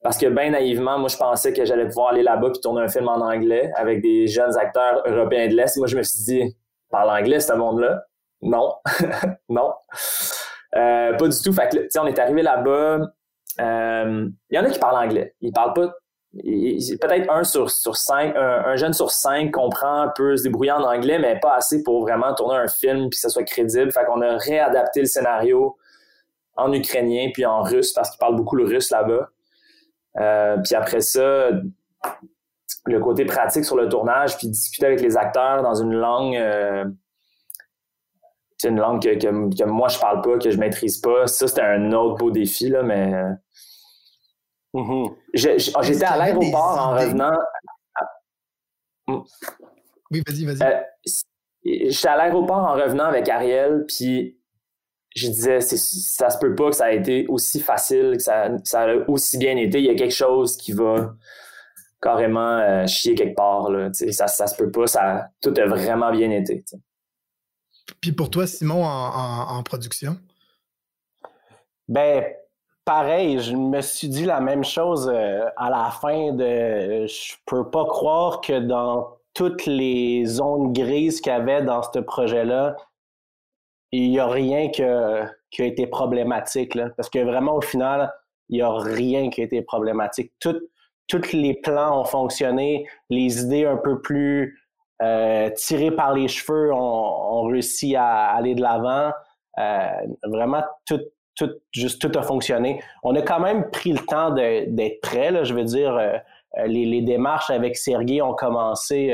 Parce 0.02 0.18
que 0.18 0.28
bien 0.28 0.50
naïvement, 0.52 0.98
moi, 0.98 1.10
je 1.10 1.18
pensais 1.18 1.54
que 1.54 1.66
j'allais 1.66 1.88
pouvoir 1.88 2.10
aller 2.10 2.24
là-bas 2.24 2.50
puis 2.52 2.62
tourner 2.62 2.82
un 2.82 2.88
film 2.88 3.08
en 3.08 3.20
anglais 3.20 3.72
avec 3.76 4.02
des 4.02 4.28
jeunes 4.28 4.58
acteurs 4.58 5.04
européens 5.06 5.48
de 5.48 5.56
l'Est. 5.56 5.78
Moi, 5.78 5.88
je 5.88 5.98
me 5.98 6.04
suis 6.04 6.24
dit, 6.24 6.58
parle 6.90 7.10
anglais, 7.10 7.40
ce 7.40 7.54
monde-là? 7.54 8.04
Non. 8.42 8.74
non. 9.50 9.74
Euh, 10.76 11.14
pas 11.14 11.28
du 11.28 11.42
tout. 11.42 11.54
Fait 11.54 11.70
que, 11.70 12.00
on 12.00 12.08
est 12.08 12.18
arrivé 12.18 12.42
là-bas. 12.42 13.00
Euh, 13.60 14.30
il 14.50 14.56
y 14.56 14.60
en 14.60 14.64
a 14.64 14.70
qui 14.70 14.80
parlent 14.80 15.04
anglais. 15.06 15.36
Ils 15.42 15.52
parlent 15.52 15.74
pas 15.74 15.94
peut-être 16.34 17.32
un 17.32 17.44
sur, 17.44 17.72
sur 17.72 17.96
cinq, 17.96 18.36
un, 18.36 18.76
jeune 18.76 18.94
sur 18.94 19.12
cinq 19.12 19.52
comprend, 19.52 20.10
peut 20.16 20.38
se 20.38 20.44
débrouiller 20.44 20.72
en 20.72 20.84
anglais, 20.84 21.20
mais 21.20 21.40
pas 21.40 21.56
assez 21.56 21.84
pour 21.84 22.02
vraiment 22.02 22.34
tourner 22.36 22.58
un 22.58 22.68
film 22.68 23.10
puis 23.10 23.18
que 23.18 23.18
ça 23.18 23.30
soit 23.30 23.44
crédible. 23.44 23.92
Fait 23.92 24.06
qu'on 24.06 24.22
a 24.22 24.38
réadapté 24.38 25.02
le 25.02 25.08
scénario 25.08 25.78
en 26.56 26.72
ukrainien 26.72 27.30
puis 27.34 27.46
en 27.46 27.62
russe 27.62 27.94
parce 27.94 28.12
qu'ils 28.12 28.20
parlent 28.20 28.36
beaucoup 28.36 28.56
le 28.56 28.66
russe 28.66 28.92
là-bas. 28.92 29.30
Euh, 30.18 30.58
puis 30.64 30.76
après 30.76 31.02
ça, 31.02 31.50
le 32.86 33.00
côté 33.00 33.26
pratique 33.26 33.66
sur 33.66 33.76
le 33.76 33.90
tournage 33.90 34.38
puis 34.38 34.50
discuter 34.50 34.86
avec 34.88 35.02
les 35.02 35.18
acteurs 35.18 35.64
dans 35.64 35.76
une 35.76 35.94
langue 35.94 36.36
euh, 36.36 36.86
une 38.66 38.80
langue 38.80 39.02
que, 39.02 39.18
que, 39.18 39.64
moi 39.64 39.88
je 39.88 39.98
parle 40.00 40.22
pas, 40.22 40.38
que 40.38 40.52
je 40.52 40.58
maîtrise 40.58 40.98
pas. 40.98 41.28
Ça, 41.28 41.48
c'était 41.48 41.62
un 41.62 41.94
autre 41.94 42.18
beau 42.18 42.30
défi, 42.30 42.68
là, 42.68 42.84
mais 42.84 43.14
Mm-hmm. 44.74 45.74
Ah, 45.76 45.82
j'étais 45.82 46.06
à 46.06 46.18
l'aéroport 46.18 46.78
en 46.78 46.92
revenant. 46.96 47.38
Mm. 49.08 49.20
Oui, 50.12 50.24
vas-y, 50.28 50.46
vas-y. 50.46 50.64
Euh, 50.64 50.82
j'étais 51.64 52.08
à 52.08 52.18
l'aéroport 52.18 52.58
en 52.58 52.74
revenant 52.74 53.06
avec 53.06 53.28
Ariel, 53.30 53.86
puis 53.88 54.38
je 55.16 55.28
disais, 55.28 55.60
ça 55.62 56.30
se 56.30 56.38
peut 56.38 56.56
pas 56.56 56.70
que 56.70 56.76
ça 56.76 56.86
a 56.86 56.92
été 56.92 57.26
aussi 57.28 57.60
facile, 57.60 58.14
que 58.18 58.24
ça, 58.24 58.50
ça 58.64 58.82
a 58.84 58.96
aussi 59.08 59.38
bien 59.38 59.58
été. 59.58 59.80
Il 59.80 59.86
y 59.86 59.90
a 59.90 59.96
quelque 59.96 60.14
chose 60.14 60.56
qui 60.56 60.72
va 60.72 61.16
carrément 62.02 62.58
euh, 62.58 62.86
chier 62.88 63.16
quelque 63.16 63.36
part. 63.36 63.70
Là, 63.70 63.90
ça, 63.94 64.28
ça 64.28 64.48
se 64.48 64.56
peut 64.56 64.72
pas, 64.72 64.88
ça, 64.88 65.30
tout 65.42 65.54
a 65.58 65.66
vraiment 65.66 66.12
bien 66.12 66.32
été. 66.32 66.64
Puis 68.02 68.12
pour 68.12 68.30
toi, 68.30 68.46
Simon, 68.46 68.86
en, 68.86 69.58
en 69.58 69.64
production? 69.64 70.18
Ben, 71.88 72.24
pareil, 72.86 73.40
je 73.40 73.56
me 73.56 73.82
suis 73.82 74.10
dit 74.10 74.26
la 74.26 74.40
même 74.40 74.64
chose 74.64 75.10
euh, 75.14 75.46
à 75.58 75.70
la 75.70 75.92
fin 75.92 76.34
de 76.34 77.06
je 77.06 77.36
peux 77.46 77.70
pas 77.70 77.86
croire 77.86 78.42
que 78.42 78.60
dans 78.60 79.18
toutes 79.34 79.66
les 79.66 80.26
zones 80.26 80.74
grises 80.74 81.22
qu'il 81.22 81.32
y 81.32 81.36
avait 81.36 81.62
dans 81.62 81.82
ce 81.84 82.00
projet-là, 82.00 82.76
il 83.92 84.10
n'y 84.10 84.20
a 84.20 84.28
rien 84.28 84.70
qui 84.70 84.82
a 84.84 85.32
été 85.60 85.88
problématique. 85.88 86.76
Là, 86.76 86.90
parce 86.98 87.10
que 87.10 87.20
vraiment, 87.20 87.56
au 87.56 87.62
final, 87.62 88.14
il 88.50 88.56
n'y 88.58 88.62
a 88.62 88.72
rien 88.72 89.30
qui 89.30 89.42
a 89.42 89.44
été 89.46 89.62
problématique. 89.62 90.34
tous 90.40 91.32
les 91.32 91.56
plans 91.56 92.02
ont 92.02 92.06
fonctionné, 92.06 92.88
les 93.10 93.42
idées 93.42 93.66
un 93.66 93.78
peu 93.78 94.02
plus 94.02 94.60
euh, 95.02 95.50
tirées 95.52 95.92
par 95.92 96.14
les 96.14 96.28
cheveux 96.28 96.74
ont, 96.74 97.44
réussi 97.44 97.96
à 97.96 98.32
aller 98.32 98.56
de 98.56 98.62
l'avant. 98.62 99.12
vraiment, 100.24 100.64
tout, 100.86 101.02
tout, 101.40 101.52
juste 101.72 102.02
tout 102.02 102.12
a 102.18 102.22
fonctionné. 102.22 102.82
On 103.04 103.16
a 103.16 103.22
quand 103.22 103.40
même 103.40 103.70
pris 103.72 103.92
le 103.92 104.00
temps 104.00 104.32
d'être 104.32 105.02
prêt. 105.02 105.44
Je 105.44 105.54
veux 105.54 105.64
dire, 105.64 106.00
les, 106.66 106.86
les, 106.86 107.02
démarches 107.02 107.50
avec 107.50 107.78
Sergei 107.78 108.22
ont 108.22 108.34
commencé 108.34 109.14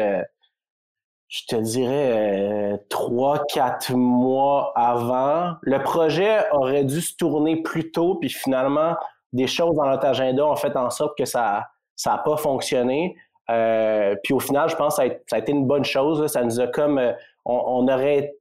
je 1.27 1.41
te 1.47 1.55
dirais 1.55 2.11
euh, 2.13 2.77
trois, 2.89 3.43
quatre 3.45 3.93
mois 3.93 4.71
avant. 4.75 5.55
Le 5.61 5.81
projet 5.81 6.49
aurait 6.51 6.85
dû 6.85 7.01
se 7.01 7.15
tourner 7.15 7.61
plus 7.61 7.91
tôt, 7.91 8.15
puis 8.15 8.29
finalement, 8.29 8.95
des 9.33 9.47
choses 9.47 9.75
dans 9.75 9.85
notre 9.85 10.05
agenda 10.05 10.45
ont 10.45 10.55
fait 10.55 10.75
en 10.75 10.89
sorte 10.89 11.17
que 11.17 11.25
ça 11.25 11.67
ça 11.97 12.11
n'a 12.11 12.17
pas 12.19 12.35
fonctionné. 12.37 13.15
Euh, 13.49 14.15
puis 14.23 14.33
au 14.33 14.39
final, 14.39 14.69
je 14.69 14.75
pense 14.75 14.97
que 14.97 15.03
ça 15.27 15.35
a, 15.35 15.39
été 15.39 15.51
une 15.51 15.65
bonne 15.65 15.85
chose. 15.85 16.25
Ça 16.27 16.43
nous 16.43 16.59
a 16.59 16.67
comme 16.67 16.97
euh, 16.97 17.13
on, 17.45 17.87
aurait, 17.87 18.33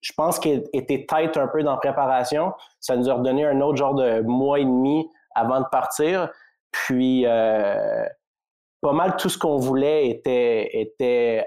je 0.00 0.12
pense 0.12 0.38
qu'il 0.38 0.64
était 0.72 1.06
tight 1.06 1.36
un 1.36 1.48
peu 1.48 1.62
dans 1.62 1.72
la 1.72 1.78
préparation. 1.78 2.52
Ça 2.80 2.96
nous 2.96 3.08
a 3.08 3.14
redonné 3.14 3.44
un 3.44 3.60
autre 3.60 3.76
genre 3.76 3.94
de 3.94 4.20
mois 4.20 4.60
et 4.60 4.64
demi 4.64 5.08
avant 5.34 5.60
de 5.60 5.66
partir. 5.70 6.30
Puis 6.70 7.24
pas 7.24 8.92
mal 8.92 9.16
tout 9.16 9.28
ce 9.28 9.38
qu'on 9.38 9.58
voulait 9.58 10.08
était 10.08 10.80
était 10.80 11.46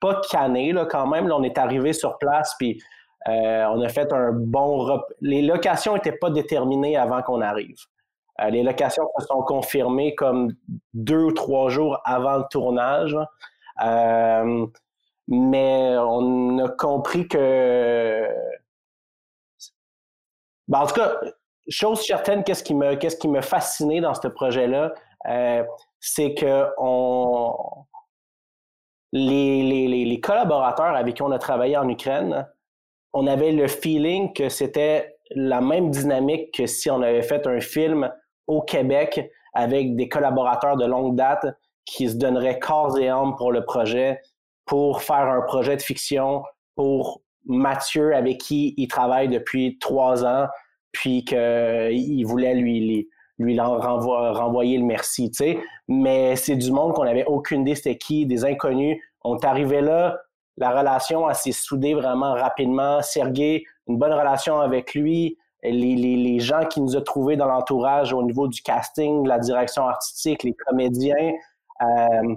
pas 0.00 0.20
canné 0.30 0.72
là, 0.72 0.86
quand 0.86 1.06
même. 1.06 1.28
Là, 1.28 1.36
on 1.36 1.42
est 1.42 1.58
arrivé 1.58 1.92
sur 1.92 2.18
place, 2.18 2.54
puis 2.58 2.82
euh, 3.28 3.66
on 3.72 3.80
a 3.80 3.88
fait 3.88 4.12
un 4.12 4.32
bon... 4.32 5.00
Les 5.20 5.42
locations 5.42 5.94
n'étaient 5.94 6.12
pas 6.12 6.30
déterminées 6.30 6.96
avant 6.96 7.22
qu'on 7.22 7.40
arrive. 7.40 7.76
Euh, 8.40 8.50
les 8.50 8.62
locations 8.62 9.08
se 9.18 9.26
sont 9.26 9.42
confirmées 9.42 10.14
comme 10.14 10.52
deux 10.94 11.24
ou 11.24 11.32
trois 11.32 11.70
jours 11.70 12.00
avant 12.04 12.38
le 12.38 12.44
tournage. 12.50 13.16
Euh, 13.82 14.66
mais 15.28 15.96
on 15.98 16.58
a 16.58 16.68
compris 16.68 17.28
que... 17.28 18.28
Ben, 20.68 20.80
en 20.80 20.86
tout 20.86 20.94
cas, 20.94 21.20
chose 21.68 22.00
certaine, 22.04 22.44
qu'est-ce 22.44 22.64
qui 22.64 22.74
me, 22.74 22.94
qu'est-ce 22.94 23.16
qui 23.16 23.28
me 23.28 23.40
fascinait 23.40 24.00
dans 24.00 24.14
ce 24.14 24.28
projet-là, 24.28 24.94
c'est 26.00 26.34
que 26.34 26.66
on, 26.78 27.54
les, 29.12 29.88
les, 30.04 30.20
collaborateurs 30.20 30.94
avec 30.94 31.16
qui 31.16 31.22
on 31.22 31.30
a 31.30 31.38
travaillé 31.38 31.76
en 31.76 31.88
Ukraine, 31.88 32.46
on 33.12 33.26
avait 33.26 33.52
le 33.52 33.66
feeling 33.66 34.32
que 34.32 34.48
c'était 34.48 35.18
la 35.30 35.60
même 35.60 35.90
dynamique 35.90 36.54
que 36.54 36.66
si 36.66 36.90
on 36.90 37.02
avait 37.02 37.22
fait 37.22 37.46
un 37.46 37.60
film 37.60 38.10
au 38.46 38.62
Québec 38.62 39.30
avec 39.54 39.96
des 39.96 40.08
collaborateurs 40.08 40.76
de 40.76 40.84
longue 40.84 41.16
date 41.16 41.46
qui 41.84 42.08
se 42.08 42.16
donneraient 42.16 42.58
corps 42.58 42.98
et 42.98 43.08
âme 43.08 43.34
pour 43.36 43.52
le 43.52 43.64
projet, 43.64 44.20
pour 44.66 45.02
faire 45.02 45.28
un 45.28 45.40
projet 45.42 45.76
de 45.76 45.82
fiction 45.82 46.42
pour 46.74 47.22
Mathieu 47.46 48.14
avec 48.14 48.38
qui 48.38 48.74
il 48.76 48.88
travaille 48.88 49.28
depuis 49.28 49.78
trois 49.78 50.24
ans, 50.24 50.46
puis 50.92 51.24
qu'il 51.24 52.26
voulait 52.26 52.54
lui, 52.54 53.08
lui 53.38 53.60
renvoyer 53.60 54.78
le 54.78 54.84
merci, 54.84 55.30
tu. 55.30 55.58
Mais 55.88 56.36
c'est 56.36 56.56
du 56.56 56.72
monde 56.72 56.94
qu'on 56.94 57.04
n'avait 57.04 57.24
aucune 57.24 57.62
idée 57.62 57.74
c'était 57.74 57.96
qui, 57.96 58.26
des 58.26 58.44
inconnus. 58.44 58.98
On 59.22 59.38
est 59.38 59.44
arrivé 59.44 59.80
là, 59.80 60.18
la 60.56 60.70
relation 60.70 61.32
s'est 61.34 61.52
soudée 61.52 61.94
vraiment 61.94 62.32
rapidement. 62.32 63.02
Sergei, 63.02 63.64
une 63.86 63.98
bonne 63.98 64.12
relation 64.12 64.58
avec 64.60 64.94
lui. 64.94 65.38
Les 65.62 66.38
gens 66.38 66.64
qui 66.66 66.80
nous 66.80 66.96
ont 66.96 67.02
trouvés 67.02 67.36
dans 67.36 67.46
l'entourage 67.46 68.12
au 68.12 68.22
niveau 68.22 68.48
du 68.48 68.62
casting, 68.62 69.26
la 69.26 69.38
direction 69.38 69.86
artistique, 69.86 70.42
les 70.44 70.54
comédiens, 70.54 71.32
euh, 71.82 72.34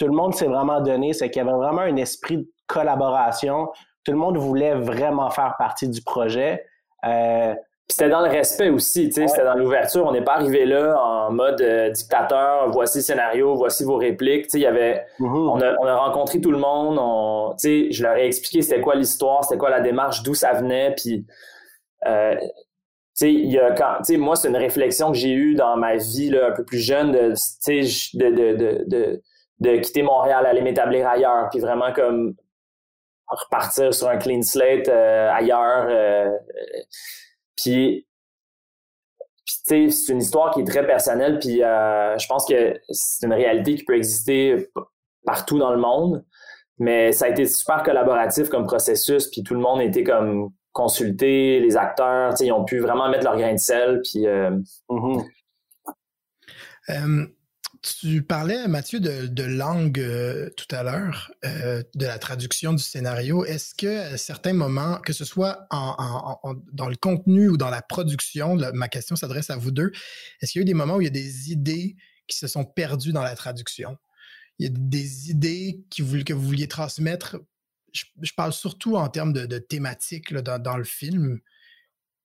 tout 0.00 0.06
le 0.06 0.12
monde 0.12 0.34
s'est 0.34 0.46
vraiment 0.46 0.80
donné. 0.80 1.12
C'est 1.12 1.28
qu'il 1.30 1.44
y 1.44 1.46
avait 1.46 1.56
vraiment 1.56 1.82
un 1.82 1.96
esprit 1.96 2.38
de 2.38 2.48
collaboration. 2.66 3.68
Tout 4.04 4.12
le 4.12 4.18
monde 4.18 4.38
voulait 4.38 4.74
vraiment 4.74 5.28
faire 5.30 5.56
partie 5.58 5.88
du 5.88 6.02
projet. 6.02 6.64
Euh, 7.04 7.54
c'était 7.86 8.08
dans 8.08 8.22
le 8.22 8.30
respect 8.30 8.70
aussi, 8.70 9.08
tu 9.08 9.14
sais, 9.14 9.28
c'était 9.28 9.44
dans 9.44 9.56
l'ouverture. 9.56 10.06
On 10.06 10.12
n'est 10.12 10.22
pas 10.22 10.34
arrivé 10.34 10.64
là 10.64 10.96
en 10.96 11.32
mode 11.32 11.60
euh, 11.60 11.90
dictateur, 11.90 12.70
voici 12.70 12.98
le 12.98 13.02
scénario, 13.02 13.56
voici 13.56 13.84
vos 13.84 13.96
répliques. 13.96 14.44
Tu 14.44 14.50
sais, 14.50 14.58
il 14.58 14.62
y 14.62 14.66
avait, 14.66 15.04
mm-hmm. 15.18 15.50
on, 15.50 15.60
a, 15.60 15.76
on, 15.80 15.86
a, 15.86 15.96
rencontré 15.96 16.40
tout 16.40 16.52
le 16.52 16.58
monde. 16.58 16.96
On, 16.98 17.54
tu 17.60 17.88
sais, 17.88 17.92
je 17.92 18.02
leur 18.02 18.16
ai 18.16 18.26
expliqué 18.26 18.62
c'était 18.62 18.80
quoi 18.80 18.94
l'histoire, 18.94 19.44
c'était 19.44 19.58
quoi 19.58 19.70
la 19.70 19.80
démarche, 19.80 20.22
d'où 20.22 20.34
ça 20.34 20.52
venait. 20.54 20.94
Puis, 20.96 21.26
euh, 22.06 22.36
tu 22.36 22.46
sais, 23.12 23.32
il 23.32 23.50
y 23.50 23.58
a 23.58 23.72
quand, 23.72 23.96
tu 23.98 24.14
sais, 24.14 24.16
moi 24.16 24.36
c'est 24.36 24.48
une 24.48 24.56
réflexion 24.56 25.10
que 25.10 25.18
j'ai 25.18 25.32
eue 25.32 25.56
dans 25.56 25.76
ma 25.76 25.96
vie 25.96 26.30
là, 26.30 26.46
un 26.46 26.52
peu 26.52 26.64
plus 26.64 26.78
jeune, 26.78 27.10
de, 27.12 27.32
tu 27.32 27.84
sais, 27.84 28.14
de, 28.14 28.30
de, 28.30 28.56
de, 28.56 28.84
de, 28.86 29.22
de 29.60 29.76
quitter 29.76 30.02
Montréal, 30.02 30.46
aller 30.46 30.62
m'établir 30.62 31.06
ailleurs, 31.08 31.48
puis 31.50 31.60
vraiment 31.60 31.92
comme 31.92 32.34
repartir 33.26 33.94
sur 33.94 34.08
un 34.08 34.16
clean 34.16 34.42
slate 34.42 34.88
euh, 34.88 35.30
ailleurs. 35.30 35.86
Euh, 35.88 36.30
puis, 37.56 38.06
tu 39.46 39.54
sais, 39.64 39.90
c'est 39.90 40.12
une 40.12 40.20
histoire 40.20 40.52
qui 40.52 40.60
est 40.60 40.64
très 40.64 40.86
personnelle, 40.86 41.38
puis 41.38 41.62
euh, 41.62 42.16
je 42.18 42.26
pense 42.26 42.46
que 42.46 42.80
c'est 42.88 43.26
une 43.26 43.32
réalité 43.32 43.74
qui 43.76 43.84
peut 43.84 43.96
exister 43.96 44.68
partout 45.24 45.58
dans 45.58 45.70
le 45.70 45.78
monde, 45.78 46.24
mais 46.78 47.12
ça 47.12 47.26
a 47.26 47.28
été 47.28 47.46
super 47.46 47.82
collaboratif 47.82 48.48
comme 48.48 48.66
processus, 48.66 49.28
puis 49.28 49.42
tout 49.42 49.54
le 49.54 49.60
monde 49.60 49.80
a 49.80 49.84
été 49.84 50.02
comme 50.02 50.50
consulté, 50.72 51.60
les 51.60 51.76
acteurs, 51.76 52.30
tu 52.30 52.38
sais, 52.38 52.46
ils 52.46 52.52
ont 52.52 52.64
pu 52.64 52.78
vraiment 52.78 53.08
mettre 53.08 53.24
leur 53.24 53.36
grain 53.36 53.52
de 53.52 53.58
sel, 53.58 54.00
puis... 54.02 54.26
Euh, 54.26 54.56
euh, 56.90 57.26
tu 57.82 58.22
parlais, 58.22 58.68
Mathieu, 58.68 59.00
de, 59.00 59.42
langue 59.42 60.00
euh, 60.00 60.50
tout 60.56 60.66
à 60.74 60.82
l'heure, 60.82 61.32
euh, 61.44 61.82
de 61.94 62.06
la 62.06 62.18
traduction 62.18 62.74
du 62.74 62.82
scénario. 62.82 63.44
Est-ce 63.44 63.74
que 63.74 64.12
à 64.12 64.18
certains 64.18 64.52
moments, 64.52 64.98
que 65.00 65.12
ce 65.12 65.24
soit 65.24 65.66
dans 65.70 66.88
le 66.88 66.96
contenu 66.96 67.48
ou 67.48 67.56
dans 67.56 67.70
la 67.70 67.80
production, 67.80 68.56
ma 68.74 68.88
question 68.88 69.16
s'adresse 69.16 69.50
à 69.50 69.56
vous 69.56 69.70
deux, 69.70 69.92
est-ce 70.40 70.52
qu'il 70.52 70.60
y 70.60 70.62
a 70.62 70.64
eu 70.64 70.66
des 70.66 70.74
moments 70.74 70.96
où 70.96 71.00
il 71.00 71.04
y 71.04 71.08
a 71.08 71.10
des 71.10 71.52
idées 71.52 71.96
qui 72.26 72.36
se 72.36 72.46
sont 72.46 72.64
perdues 72.64 73.12
dans 73.12 73.22
la 73.22 73.34
traduction? 73.34 73.96
Il 74.58 74.66
y 74.66 74.68
a 74.68 74.72
des 74.74 75.30
idées 75.30 75.82
que 75.96 76.02
vous 76.02 76.46
vouliez 76.46 76.68
transmettre? 76.68 77.38
Je, 77.92 78.32
parle 78.36 78.52
surtout 78.52 78.96
en 78.96 79.08
termes 79.08 79.32
de, 79.32 79.58
thématiques 79.58 80.34
dans, 80.34 80.76
le 80.76 80.84
film, 80.84 81.40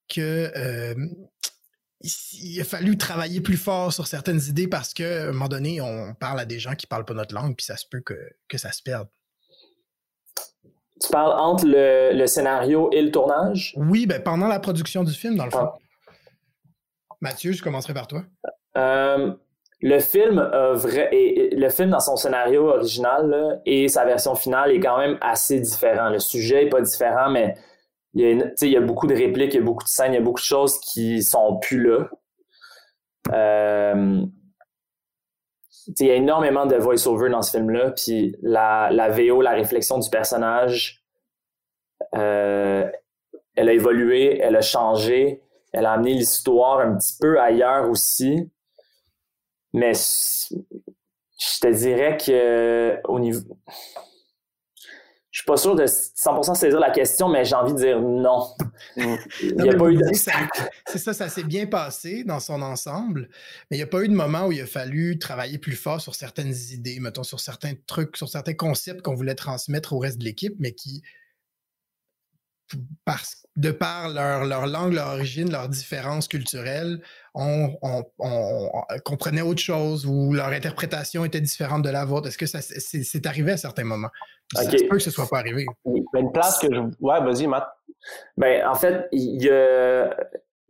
que 0.09 0.51
euh, 0.55 0.95
il, 2.33 2.61
a 2.61 2.63
fallu 2.63 2.97
travailler 2.97 3.41
plus 3.41 3.57
fort 3.57 3.93
sur 3.93 4.07
certaines 4.07 4.41
idées 4.47 4.67
parce 4.67 4.93
qu'à 4.93 5.23
un 5.23 5.31
moment 5.31 5.47
donné, 5.47 5.81
on 5.81 6.13
parle 6.13 6.39
à 6.39 6.45
des 6.45 6.59
gens 6.59 6.75
qui 6.75 6.87
parlent 6.87 7.05
pas 7.05 7.13
notre 7.13 7.33
langue, 7.33 7.55
puis 7.55 7.65
ça 7.65 7.77
se 7.77 7.85
peut 7.89 8.01
que, 8.01 8.15
que 8.47 8.57
ça 8.57 8.71
se 8.71 8.81
perde. 8.81 9.07
Tu 11.01 11.09
parles 11.09 11.37
entre 11.37 11.65
le, 11.67 12.25
scénario 12.25 12.89
et 12.93 13.01
le 13.01 13.11
tournage? 13.11 13.73
Oui, 13.75 14.05
ben 14.05 14.21
pendant 14.21 14.47
la 14.47 14.59
production 14.59 15.03
du 15.03 15.13
film, 15.13 15.35
dans 15.35 15.45
le 15.45 15.51
fond. 15.51 15.69
Mathieu, 17.21 17.51
je 17.51 17.61
commencerai 17.61 17.93
par 17.93 18.07
toi. 18.07 18.23
Euh, 18.77 19.33
le 19.81 19.99
film 19.99 20.39
vrai, 20.73 21.09
et, 21.11 21.55
le 21.55 21.69
film 21.69 21.89
dans 21.89 21.99
son 21.99 22.15
scénario 22.15 22.69
original 22.69 23.61
et 23.65 23.87
sa 23.87 24.05
version 24.05 24.35
finale 24.35 24.71
est 24.71 24.79
quand 24.79 24.97
même 24.97 25.17
assez 25.21 25.59
différent. 25.59 26.09
Le 26.09 26.19
sujet 26.19 26.65
est 26.65 26.69
pas 26.69 26.81
différent, 26.81 27.29
mais 27.29 27.55
il 28.15 28.53
y, 28.61 28.77
a, 28.77 28.81
beaucoup 28.81 29.07
de 29.07 29.13
répliques, 29.13 29.53
il 29.53 29.57
y 29.57 29.61
a 29.61 29.65
beaucoup 29.65 29.83
de 29.83 29.89
scènes, 29.89 30.13
il 30.13 30.15
y 30.15 30.19
a 30.19 30.21
beaucoup 30.21 30.39
de 30.39 30.45
choses 30.45 30.79
qui 30.79 31.21
sont 31.21 31.59
plus 31.59 31.83
là. 31.83 32.09
Euh, 33.33 34.25
il 35.99 36.07
y 36.07 36.11
a 36.11 36.15
énormément 36.15 36.65
de 36.65 36.75
voice-over 36.75 37.29
dans 37.29 37.41
ce 37.41 37.51
film-là, 37.57 37.91
puis 37.91 38.35
la, 38.41 39.09
VO, 39.09 39.41
la 39.41 39.51
réflexion 39.51 39.99
du 39.99 40.09
personnage, 40.09 41.03
euh, 42.15 42.89
elle 43.55 43.69
a 43.69 43.73
évolué, 43.73 44.39
elle 44.39 44.55
a 44.55 44.61
changé, 44.61 45.41
elle 45.73 45.85
a 45.85 45.91
amené 45.91 46.13
l'histoire 46.13 46.79
un 46.79 46.95
petit 46.95 47.17
peu 47.19 47.39
ailleurs 47.39 47.89
aussi. 47.89 48.49
Mais 49.73 49.93
je 49.93 51.59
te 51.59 51.67
dirais 51.67 52.15
que 52.15 52.97
au 53.03 53.19
niveau 53.19 53.41
je 55.35 55.41
suis 55.41 55.45
pas 55.47 55.57
sûr 55.57 55.75
de 55.75 55.83
100% 55.83 56.55
saisir 56.55 56.79
la 56.79 56.91
question, 56.91 57.27
mais 57.27 57.43
j'ai 57.43 57.55
envie 57.55 57.73
de 57.73 57.77
dire 57.77 57.99
non. 57.99 58.55
Mm. 58.95 59.15
il 59.41 59.55
n'y 59.57 59.69
a 59.69 59.75
pas 59.75 59.89
eu 59.89 59.97
de... 59.97 60.03
C'est 60.87 60.97
ça, 60.97 61.13
ça 61.13 61.27
s'est 61.27 61.43
bien 61.43 61.65
passé 61.65 62.23
dans 62.23 62.39
son 62.39 62.61
ensemble, 62.61 63.27
mais 63.69 63.75
il 63.75 63.79
n'y 63.79 63.83
a 63.83 63.87
pas 63.87 64.01
eu 64.01 64.07
de 64.07 64.13
moment 64.13 64.47
où 64.47 64.53
il 64.53 64.61
a 64.61 64.65
fallu 64.65 65.19
travailler 65.19 65.57
plus 65.57 65.75
fort 65.75 65.99
sur 65.99 66.15
certaines 66.15 66.55
idées, 66.71 67.01
mettons, 67.01 67.23
sur 67.23 67.41
certains 67.41 67.73
trucs, 67.85 68.15
sur 68.15 68.29
certains 68.29 68.53
concepts 68.53 69.01
qu'on 69.01 69.13
voulait 69.13 69.35
transmettre 69.35 69.91
au 69.91 69.99
reste 69.99 70.19
de 70.19 70.23
l'équipe, 70.23 70.55
mais 70.57 70.71
qui, 70.71 71.03
parce, 73.03 73.45
de 73.57 73.71
par 73.71 74.07
leur, 74.07 74.45
leur 74.45 74.67
langue, 74.67 74.93
leur 74.93 75.07
origine, 75.07 75.51
leurs 75.51 75.67
différences 75.67 76.29
culturelles, 76.29 77.01
on, 77.35 78.03
comprenait 79.03 79.41
autre 79.41 79.61
chose 79.61 80.05
ou 80.05 80.33
leur 80.33 80.47
interprétation 80.47 81.25
était 81.25 81.41
différente 81.41 81.83
de 81.83 81.89
la 81.89 82.05
vôtre? 82.05 82.27
Est-ce 82.27 82.37
que 82.37 82.45
ça 82.45 82.59
c'est 82.61 83.25
arrivé 83.25 83.51
à 83.51 83.57
certains 83.57 83.83
moments? 83.83 84.09
Ça 84.53 84.63
se 84.63 84.83
peut 84.85 84.97
que 84.97 85.03
ce 85.03 85.11
soit 85.11 85.27
pas 85.27 85.39
arrivé. 85.39 85.65
Ben, 85.85 86.21
une 86.21 86.31
place 86.31 86.59
que 86.59 86.67
je. 86.73 86.79
Ouais, 86.99 87.19
vas-y, 87.19 87.47
Matt. 87.47 87.67
Ben, 88.37 88.65
en 88.67 88.75
fait, 88.75 89.07
il 89.11 89.43
y 89.43 89.49
a. 89.49 90.15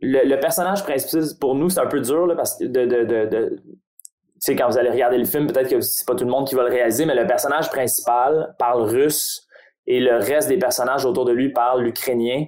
Le, 0.00 0.36
personnage 0.40 0.82
principal, 0.82 1.22
pour 1.40 1.54
nous, 1.54 1.70
c'est 1.70 1.80
un 1.80 1.86
peu 1.86 2.00
dur, 2.00 2.26
là, 2.26 2.36
parce 2.36 2.58
que 2.58 2.64
de, 2.64 2.84
de, 2.84 3.04
de, 3.04 3.56
tu 3.56 4.52
sais, 4.52 4.56
quand 4.56 4.68
vous 4.68 4.76
allez 4.76 4.90
regarder 4.90 5.16
le 5.16 5.24
film, 5.24 5.46
peut-être 5.46 5.70
que 5.70 5.80
c'est 5.80 6.06
pas 6.06 6.14
tout 6.14 6.24
le 6.24 6.30
monde 6.30 6.46
qui 6.46 6.54
va 6.54 6.62
le 6.64 6.68
réaliser, 6.68 7.06
mais 7.06 7.14
le 7.14 7.26
personnage 7.26 7.70
principal 7.70 8.54
parle 8.58 8.82
russe 8.82 9.46
et 9.86 10.00
le 10.00 10.16
reste 10.16 10.48
des 10.48 10.58
personnages 10.58 11.06
autour 11.06 11.24
de 11.24 11.32
lui 11.32 11.52
parlent 11.52 11.82
l'ukrainien. 11.82 12.44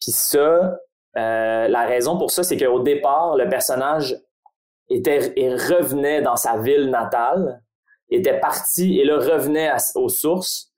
Puis 0.00 0.10
ça, 0.10 0.76
la 1.14 1.86
raison 1.86 2.18
pour 2.18 2.30
ça, 2.30 2.42
c'est 2.42 2.56
qu'au 2.56 2.80
départ, 2.80 3.36
le 3.36 3.48
personnage 3.48 4.16
était 4.88 5.32
et 5.36 5.50
revenait 5.50 6.22
dans 6.22 6.36
sa 6.36 6.58
ville 6.58 6.90
natale, 6.90 7.62
était 8.10 8.38
parti 8.40 8.98
et 9.00 9.04
là 9.04 9.16
revenait 9.16 9.70
aux 9.94 10.08
sources. 10.08 10.72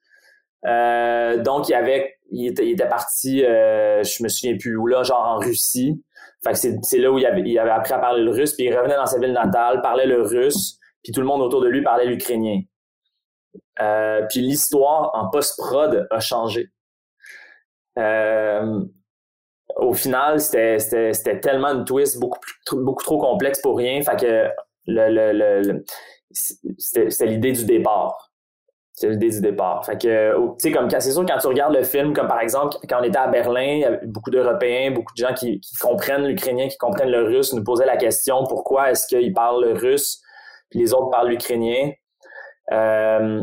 donc 0.64 1.68
il 1.68 1.74
avait, 1.74 2.16
il 2.30 2.48
était, 2.48 2.88
parti, 2.88 3.40
je 3.40 4.22
me 4.22 4.28
souviens 4.28 4.56
plus 4.56 4.76
où 4.76 4.86
là, 4.86 5.02
genre 5.02 5.24
en 5.24 5.38
Russie. 5.38 6.02
Fait 6.44 6.52
que 6.52 6.58
c'est 6.82 6.98
là 6.98 7.10
où 7.10 7.18
il 7.18 7.24
avait, 7.24 7.40
il 7.40 7.58
avait 7.58 7.70
appris 7.70 7.94
à 7.94 7.98
parler 7.98 8.22
le 8.22 8.30
russe, 8.30 8.52
puis 8.54 8.66
il 8.66 8.76
revenait 8.76 8.96
dans 8.96 9.06
sa 9.06 9.18
ville 9.18 9.32
natale, 9.32 9.80
parlait 9.80 10.06
le 10.06 10.20
russe, 10.22 10.78
puis 11.02 11.12
tout 11.12 11.20
le 11.20 11.26
monde 11.26 11.40
autour 11.40 11.62
de 11.62 11.68
lui 11.68 11.82
parlait 11.82 12.06
l'ukrainien. 12.06 12.60
Euh, 13.80 14.26
puis 14.28 14.40
l'histoire 14.40 15.10
en 15.14 15.30
post-prod 15.30 16.06
a 16.10 16.20
changé. 16.20 16.70
Euh, 17.98 18.84
au 19.76 19.92
final, 19.92 20.40
c'était 20.40 21.40
tellement 21.40 21.68
une 21.68 21.84
twist 21.84 22.18
beaucoup, 22.18 22.38
beaucoup 22.72 23.02
trop 23.02 23.18
complexe 23.18 23.60
pour 23.60 23.76
rien. 23.76 24.02
Fait 24.02 24.16
que 24.16 24.48
le, 24.86 25.08
le, 25.08 25.62
le, 25.62 25.84
c'était 26.30 27.26
l'idée 27.26 27.52
du 27.52 27.64
départ. 27.64 28.30
C'est 28.92 29.08
l'idée 29.08 29.30
du 29.30 29.40
départ. 29.40 29.84
Fait 29.84 30.00
que, 30.00 30.32
tu 30.36 30.54
sais, 30.58 30.70
comme 30.70 30.88
c'est 30.88 31.00
sûr, 31.10 31.26
quand 31.26 31.38
tu 31.38 31.48
regardes 31.48 31.74
le 31.74 31.82
film, 31.82 32.12
comme 32.12 32.28
par 32.28 32.40
exemple, 32.40 32.76
quand 32.88 33.00
on 33.00 33.02
était 33.02 33.18
à 33.18 33.26
Berlin, 33.26 33.62
il 33.62 33.80
y 33.80 33.84
avait 33.84 34.06
beaucoup 34.06 34.30
d'Européens, 34.30 34.92
beaucoup 34.92 35.12
de 35.16 35.26
gens 35.26 35.34
qui, 35.34 35.58
qui 35.58 35.74
comprennent 35.76 36.26
l'ukrainien, 36.26 36.68
qui 36.68 36.76
comprennent 36.76 37.10
le 37.10 37.24
russe, 37.24 37.52
nous 37.52 37.64
posaient 37.64 37.86
la 37.86 37.96
question 37.96 38.44
pourquoi 38.44 38.92
est-ce 38.92 39.08
qu'ils 39.08 39.32
parlent 39.32 39.64
le 39.64 39.72
russe, 39.72 40.22
puis 40.70 40.78
les 40.78 40.94
autres 40.94 41.10
parlent 41.10 41.30
l'ukrainien. 41.30 41.90
Euh, 42.70 43.42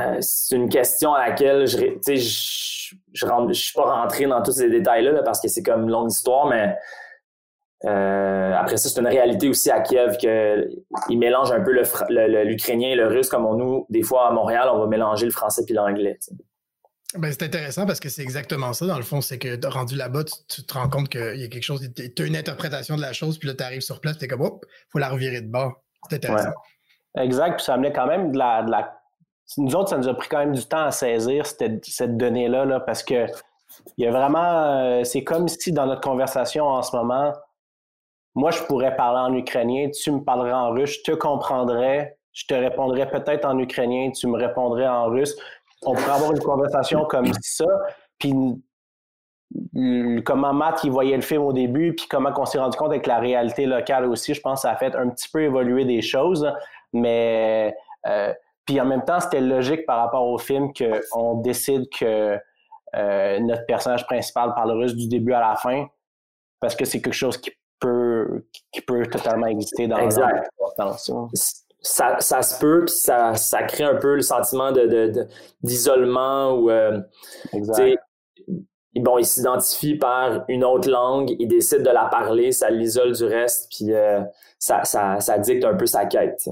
euh, 0.00 0.16
c'est 0.20 0.56
une 0.56 0.68
question 0.68 1.14
à 1.14 1.28
laquelle 1.28 1.66
je 1.66 1.78
je, 1.78 2.14
je, 2.16 3.26
je, 3.48 3.52
suis 3.52 3.72
pas 3.74 3.84
rentré 3.84 4.26
dans 4.26 4.42
tous 4.42 4.52
ces 4.52 4.68
détails-là 4.68 5.22
parce 5.22 5.40
que 5.40 5.48
c'est 5.48 5.62
comme 5.62 5.84
une 5.84 5.90
longue 5.90 6.10
histoire, 6.10 6.46
mais 6.46 6.74
euh, 7.84 8.54
après 8.54 8.76
ça, 8.76 8.88
c'est 8.88 9.00
une 9.00 9.06
réalité 9.06 9.48
aussi 9.48 9.70
à 9.70 9.80
Kiev 9.80 10.16
qu'ils 10.16 11.18
mélangent 11.18 11.52
un 11.52 11.60
peu 11.60 11.72
l'ukrainien 11.72 12.90
et 12.90 12.94
le 12.94 13.06
russe 13.06 13.28
comme 13.28 13.46
on, 13.46 13.54
nous, 13.54 13.86
des 13.90 14.02
fois 14.02 14.28
à 14.28 14.32
Montréal, 14.32 14.68
on 14.72 14.78
va 14.78 14.86
mélanger 14.86 15.26
le 15.26 15.32
français 15.32 15.62
puis 15.64 15.74
l'anglais. 15.74 16.18
Ben, 17.16 17.30
c'est 17.30 17.44
intéressant 17.44 17.86
parce 17.86 18.00
que 18.00 18.08
c'est 18.08 18.22
exactement 18.22 18.72
ça. 18.72 18.86
Dans 18.86 18.96
le 18.96 19.04
fond, 19.04 19.20
c'est 19.20 19.38
que 19.38 19.64
rendu 19.68 19.94
là-bas, 19.94 20.24
tu, 20.48 20.64
te 20.64 20.74
rends 20.74 20.88
compte 20.88 21.08
qu'il 21.08 21.36
y 21.36 21.44
a 21.44 21.48
quelque 21.48 21.62
chose, 21.62 21.88
tu 21.94 22.22
as 22.22 22.26
une 22.26 22.36
interprétation 22.36 22.96
de 22.96 23.02
la 23.02 23.12
chose, 23.12 23.38
puis 23.38 23.46
là, 23.48 23.54
tu 23.54 23.62
arrives 23.62 23.82
sur 23.82 24.00
place, 24.00 24.18
tu 24.18 24.24
es 24.24 24.28
comme, 24.28 24.40
hop, 24.40 24.64
faut 24.90 24.98
la 24.98 25.10
revirer 25.10 25.40
de 25.40 25.50
bord. 25.50 25.84
C'est 26.08 26.16
intéressant. 26.16 26.50
Exact, 27.16 27.56
puis 27.56 27.64
ça 27.64 27.74
amenait 27.74 27.92
quand 27.92 28.06
même 28.06 28.32
de 28.32 28.38
la, 28.38 28.64
de 28.64 28.70
la, 28.70 28.98
Nous 29.58 29.76
autres, 29.76 29.90
ça 29.90 29.98
nous 29.98 30.08
a 30.08 30.14
pris 30.14 30.28
quand 30.28 30.38
même 30.38 30.54
du 30.54 30.64
temps 30.64 30.84
à 30.84 30.90
saisir 30.90 31.46
cette, 31.46 31.84
cette 31.84 32.16
donnée-là, 32.16 32.64
là, 32.64 32.80
parce 32.80 33.02
que 33.02 33.26
il 33.96 34.04
y 34.04 34.06
a 34.06 34.10
vraiment. 34.10 34.38
Euh, 34.38 35.04
c'est 35.04 35.24
comme 35.24 35.48
si 35.48 35.72
dans 35.72 35.86
notre 35.86 36.00
conversation 36.00 36.66
en 36.66 36.82
ce 36.82 36.94
moment, 36.96 37.32
moi, 38.34 38.50
je 38.50 38.62
pourrais 38.62 38.96
parler 38.96 39.20
en 39.20 39.36
ukrainien, 39.36 39.90
tu 39.90 40.10
me 40.10 40.20
parlerais 40.20 40.52
en 40.52 40.70
russe, 40.70 40.98
je 40.98 41.12
te 41.12 41.16
comprendrais, 41.16 42.18
je 42.32 42.46
te 42.46 42.54
répondrais 42.54 43.08
peut-être 43.08 43.44
en 43.44 43.58
ukrainien, 43.58 44.10
tu 44.10 44.26
me 44.26 44.36
répondrais 44.36 44.88
en 44.88 45.06
russe. 45.06 45.36
On 45.82 45.94
pourrait 45.94 46.12
avoir 46.12 46.32
une 46.32 46.40
conversation 46.40 47.04
comme 47.04 47.32
ça, 47.40 47.66
puis 48.18 48.34
comment 50.24 50.52
Matt 50.52 50.82
il 50.82 50.90
voyait 50.90 51.14
le 51.14 51.22
film 51.22 51.42
au 51.42 51.52
début, 51.52 51.94
puis 51.94 52.06
comment 52.08 52.32
on 52.36 52.44
s'est 52.44 52.58
rendu 52.58 52.76
compte 52.76 52.90
avec 52.90 53.06
la 53.06 53.18
réalité 53.18 53.66
locale 53.66 54.06
aussi, 54.06 54.34
je 54.34 54.40
pense 54.40 54.60
que 54.60 54.62
ça 54.62 54.72
a 54.72 54.76
fait 54.76 54.96
un 54.96 55.10
petit 55.10 55.28
peu 55.28 55.42
évoluer 55.42 55.84
des 55.84 56.02
choses. 56.02 56.50
Mais 56.92 57.74
euh, 58.06 58.32
puis 58.66 58.80
en 58.80 58.86
même 58.86 59.04
temps, 59.04 59.20
c'était 59.20 59.40
logique 59.40 59.84
par 59.86 59.98
rapport 59.98 60.26
au 60.26 60.38
film 60.38 60.72
qu'on 60.72 61.40
décide 61.40 61.88
que 61.90 62.38
euh, 62.96 63.40
notre 63.40 63.66
personnage 63.66 64.06
principal 64.06 64.54
parle 64.54 64.72
russe 64.72 64.94
du 64.94 65.08
début 65.08 65.32
à 65.32 65.40
la 65.40 65.56
fin, 65.56 65.86
parce 66.60 66.74
que 66.74 66.84
c'est 66.84 67.00
quelque 67.00 67.14
chose 67.14 67.36
qui 67.36 67.50
peut, 67.80 68.46
qui 68.72 68.80
peut 68.80 69.06
totalement 69.06 69.46
exister 69.46 69.86
dans 69.86 69.98
exact. 69.98 70.48
Ça, 71.82 72.16
ça 72.18 72.40
se 72.40 72.58
peut, 72.58 72.84
puis 72.86 72.94
ça, 72.94 73.34
ça 73.34 73.62
crée 73.64 73.84
un 73.84 73.96
peu 73.96 74.14
le 74.14 74.22
sentiment 74.22 74.72
de, 74.72 75.26
d'isolement 75.62 76.54
ou 76.54 76.70
euh, 76.70 76.98
bon, 78.96 79.18
il 79.18 79.26
s'identifie 79.26 79.96
par 79.96 80.44
une 80.48 80.64
autre 80.64 80.88
langue, 80.88 81.34
il 81.38 81.46
décide 81.46 81.82
de 81.82 81.90
la 81.90 82.06
parler, 82.06 82.52
ça 82.52 82.70
l'isole 82.70 83.12
du 83.12 83.24
reste, 83.24 83.70
puis 83.70 83.92
ça, 84.58 84.84
ça, 84.84 85.20
ça, 85.20 85.38
dicte 85.38 85.66
un 85.66 85.74
peu 85.74 85.84
sa 85.84 86.06
quête. 86.06 86.48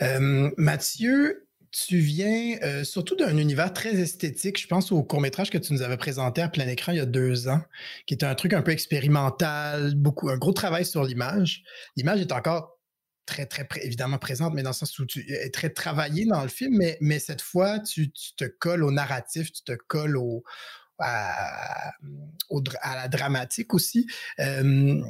Euh, 0.00 0.50
Mathieu, 0.56 1.46
tu 1.70 1.98
viens 1.98 2.58
euh, 2.62 2.84
surtout 2.84 3.16
d'un 3.16 3.36
univers 3.36 3.72
très 3.72 3.94
esthétique. 3.94 4.60
Je 4.60 4.66
pense 4.66 4.92
au 4.92 5.02
court-métrage 5.02 5.50
que 5.50 5.58
tu 5.58 5.72
nous 5.72 5.82
avais 5.82 5.96
présenté 5.96 6.42
à 6.42 6.48
plein 6.48 6.68
écran 6.68 6.92
il 6.92 6.98
y 6.98 7.00
a 7.00 7.06
deux 7.06 7.48
ans, 7.48 7.62
qui 8.06 8.14
était 8.14 8.26
un 8.26 8.34
truc 8.34 8.52
un 8.52 8.62
peu 8.62 8.72
expérimental, 8.72 9.94
beaucoup, 9.94 10.28
un 10.28 10.36
gros 10.36 10.52
travail 10.52 10.84
sur 10.84 11.02
l'image. 11.02 11.64
L'image 11.96 12.20
est 12.20 12.32
encore 12.32 12.78
très, 13.24 13.46
très 13.46 13.66
évidemment 13.82 14.18
présente, 14.18 14.52
mais 14.54 14.62
dans 14.62 14.70
le 14.70 14.74
sens 14.74 14.98
où 14.98 15.06
tu 15.06 15.24
es 15.32 15.50
très 15.50 15.70
travaillé 15.70 16.26
dans 16.26 16.42
le 16.42 16.48
film, 16.48 16.78
mais, 17.00 17.18
cette 17.18 17.40
fois, 17.40 17.78
tu, 17.80 18.12
te 18.36 18.44
colles 18.44 18.84
au 18.84 18.90
narratif, 18.90 19.52
tu 19.52 19.62
te 19.62 19.72
colles 19.72 20.18
à, 20.98 21.92
la 22.94 23.08
dramatique 23.08 23.72
aussi. 23.72 24.06
Euh, 24.40 25.00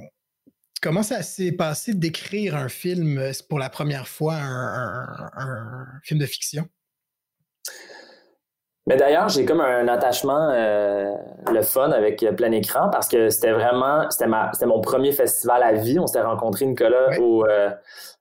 Comment 0.83 1.05
ça 1.05 1.23
s'est 1.23 1.53
passé 1.53 1.95
d'écrire 1.95 2.57
un 2.57 2.68
film 2.68 3.16
euh, 3.16 3.31
pour 3.49 3.61
la 3.61 3.71
première 3.71 4.09
fois, 4.09 4.35
un, 4.35 5.87
film 6.03 6.18
de 6.18 6.27
fiction? 6.27 6.64
Mais 8.88 8.97
d'ailleurs, 8.97 9.29
j'ai 9.29 9.45
comme 9.45 9.61
un 9.61 9.87
attachement 9.87 10.51
euh, 10.51 11.12
le 11.53 11.62
fun 11.62 11.92
avec 11.92 12.27
plein 12.37 12.51
écran 12.51 12.88
parce 12.90 13.07
que 13.07 13.31
c'était 13.31 13.53
vraiment 13.53 14.11
c'était 14.11 14.29
c'était 14.53 14.66
mon 14.66 14.81
premier 14.81 15.12
festival 15.12 15.62
à 15.62 15.73
vie. 15.73 16.01
On 16.01 16.09
s'était 16.09 16.23
rencontré 16.23 16.66
Nicolas 16.66 17.16
au 17.21 17.47
euh, 17.47 17.71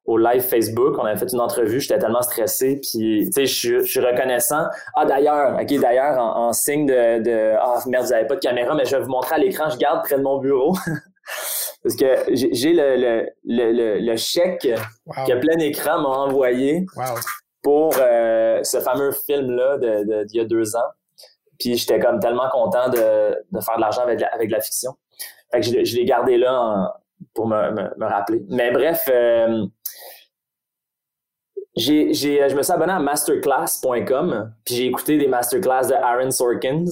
au 0.06 0.19
live 0.19 0.43
Facebook. 0.43 1.00
On 1.00 1.06
avait 1.06 1.17
fait 1.17 1.34
une 1.34 1.41
entrevue. 1.41 1.82
J'étais 1.82 1.97
tellement 1.97 2.21
stressé. 2.21 2.80
Puis 2.80 3.32
tu 3.34 3.47
sais, 3.47 3.47
je, 3.47 3.84
suis 3.84 4.00
reconnaissant. 4.02 4.65
Ah 4.95 5.06
d'ailleurs, 5.06 5.60
ok 5.60 5.80
d'ailleurs 5.80 6.19
en, 6.19 6.54
signe 6.54 6.86
de, 6.86 7.24
de 7.24 7.56
ah 7.60 7.80
merde, 7.88 8.06
vous 8.06 8.12
n'avez 8.12 8.28
pas 8.28 8.36
de 8.36 8.39
caméra, 8.39 8.76
mais 8.76 8.86
je 8.86 8.95
vais 8.95 9.02
vous 9.02 9.10
montrer 9.10 9.34
à 9.34 9.39
l'écran. 9.39 9.67
Je 9.71 9.78
garde 9.78 10.04
près 10.04 10.17
de 10.17 10.21
mon 10.21 10.38
bureau. 10.38 10.76
Parce 11.84 11.96
que 11.96 12.06
j'ai 12.32 12.74
le, 12.74 12.96
le, 12.96 13.30
le, 13.44 14.00
le, 14.00 14.15
chèque 14.15 14.67
que 15.08 15.39
plein 15.39 15.58
écran 15.60 16.00
m'a 16.02 16.10
envoyé 16.10 16.86
pour 17.63 17.96
euh, 18.00 18.60
ce 18.63 18.80
fameux 18.80 19.12
film-là 19.12 19.78
d'il 19.78 20.06
de, 20.08 20.26
y 20.34 20.39
a 20.39 20.46
deux 20.46 20.76
ans. 20.76 20.89
Puis 21.60 21.78
j'étais 21.78 22.00
comme 22.00 22.20
tellement 22.20 22.50
content 22.50 22.89
de, 22.89 23.36
de 23.52 23.62
faire 23.62 23.76
de 23.78 23.82
l'argent 23.82 24.02
avec, 24.02 24.20
la, 24.20 24.28
avec 24.28 24.52
la 24.52 24.62
fiction. 24.62 24.91
Fait 25.52 25.60
que 25.60 25.65
je, 25.65 25.84
je 25.84 25.96
l'ai 25.96 26.06
gardé 26.06 26.38
là 26.38 27.00
pour 27.34 27.48
me, 27.48 27.72
me, 27.72 28.06
rappeler. 28.06 28.44
Mais 28.50 28.72
bref, 28.72 29.04
euh, 29.10 29.65
j'ai, 31.76 32.13
j'ai, 32.13 32.50
je 32.50 32.56
me 32.56 32.63
suis 32.63 32.74
abonné 32.74 32.94
à 32.94 33.00
masterclass.com, 33.00 34.54
puis 34.65 34.76
j'ai 34.76 34.86
écouté 34.88 35.17
des 35.17 35.28
masterclass 35.28 35.88
de 35.88 35.94
Aaron 35.94 36.32
Sorkins. 36.32 36.86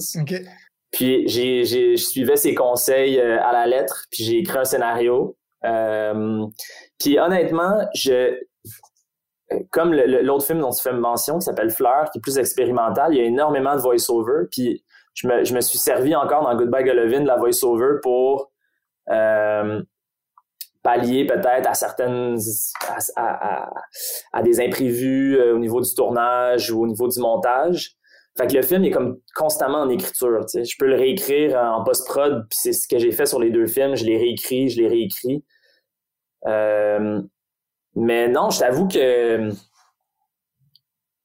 Puis 0.92 1.28
j'ai, 1.28 1.64
j'ai, 1.64 1.96
je 1.96 2.04
suivais 2.04 2.36
ses 2.36 2.54
conseils 2.54 3.18
euh, 3.20 3.40
à 3.42 3.52
la 3.52 3.66
lettre, 3.66 4.06
puis 4.10 4.24
j'ai 4.24 4.38
écrit 4.38 4.58
un 4.58 4.64
scénario. 4.64 5.36
Euh, 5.64 6.46
puis 6.98 7.18
honnêtement, 7.18 7.86
je 7.94 8.38
comme 9.70 9.92
l'autre 9.92 10.46
film 10.46 10.60
dont 10.60 10.70
tu 10.70 10.82
fais 10.82 10.92
mention, 10.92 11.38
qui 11.38 11.44
s'appelle 11.44 11.70
Fleur, 11.70 12.10
qui 12.10 12.18
est 12.18 12.20
plus 12.20 12.38
expérimental, 12.38 13.12
il 13.12 13.18
y 13.18 13.20
a 13.20 13.24
énormément 13.24 13.74
de 13.74 13.80
voice-over. 13.80 14.46
Puis 14.50 14.84
je 15.14 15.26
me, 15.26 15.44
je 15.44 15.54
me 15.54 15.60
suis 15.60 15.78
servi 15.78 16.14
encore 16.14 16.44
dans 16.44 16.54
Goodbye 16.56 16.84
Golovin 16.84 17.20
de 17.20 17.26
la 17.26 17.36
voice-over 17.36 17.98
pour 18.02 18.52
euh, 19.10 19.82
pallier 20.82 21.26
peut-être 21.26 21.68
à 21.68 21.74
certaines 21.74 22.38
à, 22.86 22.98
à, 23.16 23.70
à, 24.32 24.42
des 24.42 24.60
imprévus 24.60 25.36
euh, 25.36 25.54
au 25.54 25.58
niveau 25.58 25.80
du 25.80 25.92
tournage 25.94 26.70
ou 26.70 26.82
au 26.82 26.86
niveau 26.86 27.08
du 27.08 27.20
montage. 27.20 27.96
Fait 28.40 28.46
que 28.46 28.54
le 28.54 28.62
film 28.62 28.84
est 28.84 28.90
comme 28.90 29.20
constamment 29.34 29.82
en 29.82 29.90
écriture. 29.90 30.40
Je 30.54 30.74
peux 30.78 30.86
le 30.86 30.96
réécrire 30.96 31.58
en 31.58 31.84
post-prod, 31.84 32.46
puis 32.48 32.58
c'est 32.58 32.72
ce 32.72 32.88
que 32.88 32.98
j'ai 32.98 33.12
fait 33.12 33.26
sur 33.26 33.38
les 33.38 33.50
deux 33.50 33.66
films. 33.66 33.96
Je 33.96 34.04
l'ai 34.06 34.16
réécrit, 34.16 34.70
je 34.70 34.80
l'ai 34.80 34.88
réécrit. 34.88 35.44
Euh, 36.46 37.20
mais 37.94 38.28
non, 38.28 38.48
je 38.48 38.60
t'avoue 38.60 38.88
que 38.88 39.50
tu 39.50 39.56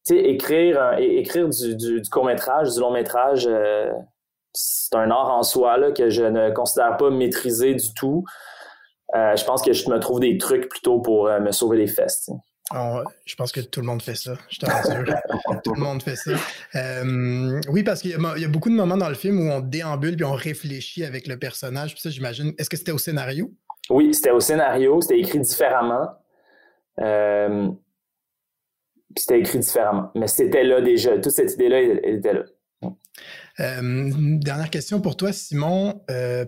sais, 0.03 0.17
écrire, 0.17 0.95
écrire 0.99 1.47
du, 1.47 2.01
court-métrage, 2.11 2.73
du 2.73 2.81
long-métrage, 2.81 3.47
euh, 3.49 3.93
c'est 4.51 4.95
un 4.95 5.09
art 5.09 5.31
en 5.31 5.43
soi 5.43 5.77
là, 5.77 5.93
que 5.93 6.09
je 6.09 6.23
ne 6.23 6.51
considère 6.51 6.97
pas 6.97 7.11
maîtriser 7.11 7.75
du 7.75 7.93
tout. 7.93 8.25
Euh, 9.15 9.37
je 9.37 9.45
pense 9.45 9.61
que 9.61 9.71
je 9.71 9.89
me 9.89 9.99
trouve 9.99 10.19
des 10.19 10.37
trucs 10.37 10.67
plutôt 10.67 10.99
pour 10.99 11.29
me 11.29 11.51
sauver 11.51 11.77
les 11.77 11.87
fesses. 11.87 12.29
Je 12.73 13.35
pense 13.35 13.51
que 13.51 13.59
tout 13.61 13.81
le 13.81 13.85
monde 13.85 14.01
fait 14.01 14.15
ça, 14.15 14.35
je 14.49 14.57
te 14.57 14.65
rassure. 14.65 15.03
tout 15.63 15.73
le 15.73 15.81
monde 15.81 16.01
fait 16.01 16.15
ça. 16.15 16.31
Euh, 16.75 17.61
oui, 17.69 17.83
parce 17.83 18.01
qu'il 18.01 18.11
y, 18.11 18.15
a 18.15 18.47
beaucoup 18.47 18.69
de 18.69 18.75
moments 18.75 18.97
dans 18.97 19.09
le 19.09 19.15
film 19.15 19.39
où 19.39 19.51
on 19.51 19.59
déambule 19.59 20.15
puis 20.15 20.25
on 20.25 20.33
réfléchit 20.33 21.03
avec 21.03 21.27
le 21.27 21.37
personnage. 21.37 21.93
Puis 21.93 22.01
ça, 22.01 22.09
j'imagine. 22.09 22.53
Est-ce 22.57 22.69
que 22.69 22.77
c'était 22.77 22.91
au 22.91 22.97
scénario? 22.97 23.53
Oui, 23.89 24.13
c'était 24.13 24.31
au 24.31 24.39
scénario. 24.39 24.99
C'était 25.01 25.19
écrit 25.19 25.39
différemment. 25.39 26.09
Euh, 26.99 27.69
c'était 29.15 29.39
écrit 29.39 29.59
différemment. 29.59 30.11
Mais 30.15 30.27
c'était 30.27 30.63
là 30.63 30.81
déjà. 30.81 31.19
Toute 31.19 31.33
cette 31.33 31.53
idée-là 31.53 31.81
était 31.81 32.33
là. 32.33 32.45
dernière 33.59 34.71
question 34.71 35.01
pour 35.01 35.15
toi, 35.15 35.31
Simon. 35.31 36.01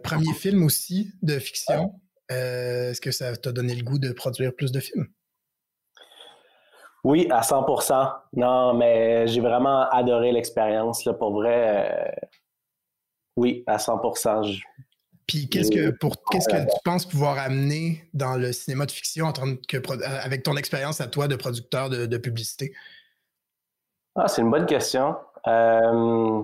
premier 0.04 0.34
film 0.34 0.64
aussi 0.64 1.12
de 1.22 1.38
fiction. 1.38 1.94
Est-ce 2.30 3.02
que 3.02 3.12
ça 3.12 3.38
t'a 3.38 3.52
donné 3.52 3.76
le 3.76 3.84
goût 3.84 4.00
de 4.00 4.12
produire 4.12 4.56
plus 4.56 4.72
de 4.72 4.80
films? 4.80 5.08
Oui, 7.08 7.26
à 7.32 7.40
100% 7.40 8.12
Non, 8.34 8.74
mais 8.74 9.28
j'ai 9.28 9.40
vraiment 9.40 9.90
adoré 9.92 10.34
l'expérience. 10.34 11.08
Pour 11.18 11.32
vrai, 11.32 12.14
oui, 13.38 13.64
à 13.66 13.78
100% 13.78 14.60
puis 15.26 15.50
qu'est-ce 15.50 15.72
que 15.72 15.90
pour 15.90 16.16
qu'est-ce 16.32 16.48
que 16.48 16.56
tu 16.56 16.80
penses 16.86 17.06
pouvoir 17.06 17.38
amener 17.38 18.10
dans 18.14 18.36
le 18.36 18.54
cinéma 18.54 18.86
de 18.86 18.92
fiction 18.92 19.26
en 19.26 19.34
tant 19.34 19.56
que 19.68 19.76
euh, 19.76 20.20
avec 20.24 20.44
ton 20.44 20.56
expérience 20.56 21.02
à 21.02 21.08
toi 21.08 21.28
de 21.28 21.36
producteur 21.36 21.90
de, 21.90 22.18
publicité? 22.18 22.74
Ah, 24.16 24.30
c'est 24.30 24.42
une 24.42 24.50
bonne 24.50 24.66
question. 24.66 25.18
Euh, 25.48 26.44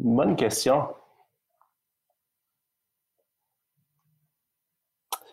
bonne 0.00 0.34
question. 0.34 0.88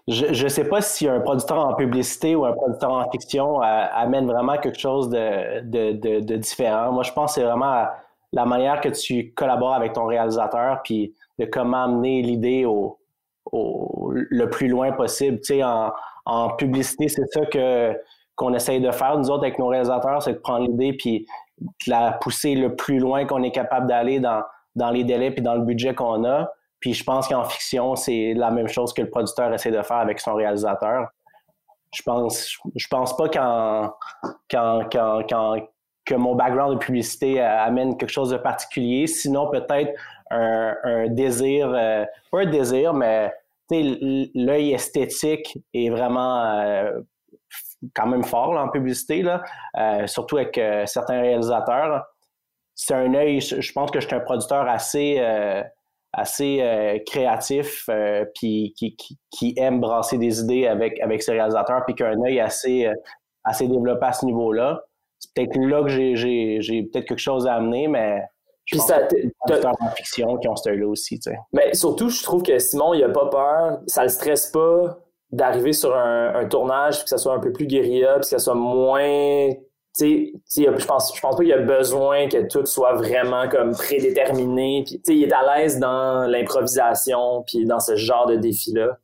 Je 0.10 0.44
ne 0.44 0.50
sais 0.50 0.64
pas 0.64 0.82
si 0.82 1.08
un 1.08 1.20
producteur 1.20 1.60
en 1.60 1.76
publicité 1.76 2.36
ou 2.36 2.44
un 2.44 2.54
producteur 2.54 2.92
en 2.92 3.10
fiction 3.12 3.62
euh, 3.62 3.86
amène 3.94 4.26
vraiment 4.26 4.58
quelque 4.58 4.80
chose 4.80 5.10
de, 5.10 5.62
de, 5.62 6.36
différent. 6.38 6.92
Moi, 6.92 7.04
je 7.04 7.12
pense 7.12 7.36
que 7.36 7.42
c'est 7.42 7.46
vraiment 7.46 7.86
la 8.34 8.46
manière 8.46 8.82
que 8.82 8.90
tu 8.90 9.34
collabores 9.36 9.76
avec 9.76 9.94
ton 9.94 10.06
réalisateur, 10.06 10.82
puis 10.84 11.14
de 11.38 11.46
comment 11.46 11.84
amener 11.84 12.24
l'idée 12.24 12.66
au, 12.66 12.98
le 13.52 14.50
plus 14.50 14.68
loin 14.68 14.92
possible. 14.94 15.38
Tu 15.42 15.56
sais, 15.56 15.64
en, 15.64 15.92
en 16.26 16.50
publicité, 16.50 17.08
c'est 17.08 17.26
ça 17.28 17.46
que 17.46 17.96
qu'on 18.36 18.54
essaye 18.54 18.80
de 18.80 18.90
faire, 18.92 19.18
nous 19.18 19.30
autres, 19.30 19.44
avec 19.44 19.60
nos 19.60 19.68
réalisateurs, 19.68 20.24
c'est 20.24 20.34
de 20.34 20.38
prendre 20.40 20.66
l'idée 20.66 20.94
puis 20.94 21.28
de 21.60 21.68
la 21.92 22.14
pousser 22.14 22.56
le 22.56 22.76
plus 22.76 22.98
loin 22.98 23.26
qu'on 23.26 23.44
est 23.44 23.52
capable 23.52 23.86
d'aller 23.86 24.22
dans, 24.22 24.44
dans 24.76 24.92
les 24.92 25.04
délais 25.04 25.32
puis 25.32 25.42
dans 25.42 25.56
le 25.56 25.62
budget 25.62 25.94
qu'on 25.94 26.24
a. 26.24 26.50
Puis 26.80 26.94
je 26.94 27.04
pense 27.04 27.28
qu'en 27.28 27.44
fiction, 27.44 27.96
c'est 27.96 28.34
la 28.36 28.52
même 28.52 28.68
chose 28.68 28.94
que 28.94 29.02
le 29.02 29.10
producteur 29.10 29.54
essaie 29.54 29.72
de 29.72 29.82
faire 29.82 29.98
avec 29.98 30.20
son 30.20 30.36
réalisateur. 30.36 31.08
Je 31.94 32.02
pense, 32.04 32.58
je 32.76 32.88
pense 32.88 33.18
pas 33.18 33.30
qu'en, 33.30 33.94
qu'en, 34.50 34.88
qu'en, 34.90 35.58
que 36.10 36.16
mon 36.16 36.36
background 36.36 36.74
de 36.74 36.80
publicité 36.80 37.40
euh, 37.40 37.64
amène 37.64 37.96
quelque 37.96 38.12
chose 38.12 38.32
de 38.32 38.38
particulier. 38.38 39.06
Sinon, 39.06 39.50
peut-être 39.50 39.94
un, 40.32 41.08
désir, 41.10 41.72
euh, 41.74 42.06
pas 42.32 42.42
un 42.42 42.46
désir, 42.46 42.94
mais 42.94 43.32
l'œil 43.72 44.74
esthétique 44.74 45.60
est 45.74 45.90
vraiment 45.90 46.44
euh, 46.44 47.00
quand 47.94 48.08
même 48.08 48.24
fort 48.24 48.52
en 48.52 48.70
publicité, 48.70 49.22
là, 49.22 49.44
surtout 50.08 50.38
avec 50.38 50.60
certains 50.86 51.22
réalisateurs. 51.22 52.06
C'est 52.76 52.94
un 52.96 53.14
œil, 53.14 53.42
je 53.42 53.72
pense 53.72 53.92
que 53.92 54.00
je 54.00 54.08
suis 54.08 54.16
un 54.16 54.20
producteur 54.20 54.68
assez, 54.68 55.22
assez 56.14 57.04
créatif, 57.06 57.88
puis 58.36 58.74
qui, 58.76 58.96
qui, 59.30 59.54
aime 59.58 59.80
brasser 59.80 60.18
des 60.18 60.42
idées 60.42 60.68
avec, 60.68 61.00
avec 61.02 61.22
ses 61.22 61.34
réalisateurs, 61.34 61.84
puis 61.86 61.96
qui 61.96 62.04
a 62.04 62.10
un 62.10 62.22
œil 62.24 62.40
assez, 62.40 62.92
assez 63.44 63.68
développé 63.68 64.06
à 64.06 64.14
ce 64.14 64.26
niveau-là 64.26 64.84
c'est 65.20 65.34
peut-être 65.34 65.58
là 65.58 65.84
que 65.84 65.90
j'ai 65.90 66.84
peut-être 66.84 67.08
quelque 67.08 67.20
chose 67.20 67.46
à 67.46 67.56
amener, 67.56 67.88
mais 67.88 68.22
je 68.66 68.78
pense 68.78 68.88
ça, 68.88 69.02
en 69.80 69.90
fiction 69.92 70.38
qui 70.38 70.48
ont 70.48 70.56
ce 70.56 70.70
là 70.70 70.88
aussi, 70.88 71.20
tu 71.20 71.32
sais. 71.32 71.38
Mais 71.54 71.74
surtout, 71.74 72.10
je 72.10 72.24
trouve 72.24 72.44
que 72.44 72.58
Simon, 72.60 72.94
il 72.94 73.04
a 73.04 73.10
pas 73.10 73.28
peur, 73.28 73.80
ça 73.88 74.04
le 74.04 74.10
stresse 74.10 74.48
pas 74.48 75.00
d'arriver 75.32 75.74
sur 75.74 75.96
un, 75.96 76.46
tournage, 76.46 77.04
que 77.04 77.10
ça 77.10 77.18
soit 77.18 77.34
un 77.34 77.40
peu 77.40 77.52
plus 77.52 77.68
guérilla, 77.68 78.14
puis 78.14 78.22
que 78.22 78.28
ça 78.28 78.40
soit 78.40 78.56
moins 78.56 79.50
je 80.00 80.86
pense, 80.86 81.16
je 81.16 81.22
pense 81.22 81.36
pas 81.36 81.42
qu'il 81.42 81.48
y 81.48 81.54
a 81.54 81.58
besoin 81.58 82.28
que 82.28 82.48
tout 82.48 82.66
soit 82.66 82.94
vraiment 82.94 83.48
comme 83.50 83.72
prédéterminé. 83.72 84.84
Puis, 84.86 85.02
il 85.08 85.24
est 85.24 85.34
à 85.34 85.58
l'aise 85.58 85.80
dans 85.80 86.28
l'improvisation, 86.28 87.44
puis 87.48 87.66
dans 87.66 87.80
ce 87.80 87.96
genre 87.96 88.28
de 88.28 88.36
défi-là. 88.36 88.98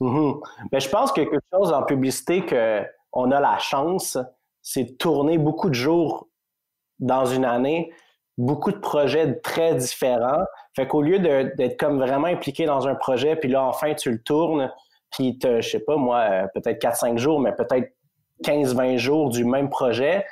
Mm-hmm. 0.00 0.40
Mais 0.72 0.80
je 0.80 0.88
pense 0.88 1.12
que 1.12 1.22
quelque 1.22 1.38
chose 1.52 1.72
en 1.72 1.82
publicité 1.82 2.44
que 2.44 2.82
on 3.12 3.30
a 3.32 3.40
la 3.40 3.58
chance, 3.58 4.18
c'est 4.62 4.98
tourner 4.98 5.38
beaucoup 5.38 5.70
de 5.70 5.74
jours 5.74 6.28
dans 6.98 7.24
une 7.24 7.44
année, 7.44 7.92
beaucoup 8.36 8.70
de 8.70 8.78
projets 8.78 9.40
très 9.40 9.74
différents. 9.74 10.44
Fait 10.74 10.86
qu'au 10.86 11.02
lieu 11.02 11.18
d'être 11.18 11.78
comme 11.78 11.98
vraiment 11.98 12.26
impliqué 12.26 12.66
dans 12.66 12.86
un 12.86 12.94
projet, 12.94 13.36
puis 13.36 13.48
là, 13.48 13.64
enfin, 13.64 13.94
tu 13.94 14.10
le 14.10 14.22
tournes, 14.22 14.72
puis 15.10 15.38
je 15.42 15.60
sais 15.60 15.80
pas, 15.80 15.96
moi, 15.96 16.18
euh, 16.18 16.46
peut-être 16.54 16.80
4-5 16.80 17.18
jours, 17.18 17.40
mais 17.40 17.52
peut-être 17.52 17.92
15-20 18.44 18.96
jours 18.98 19.30
du 19.30 19.44
même 19.44 19.70
projet. 19.70 20.24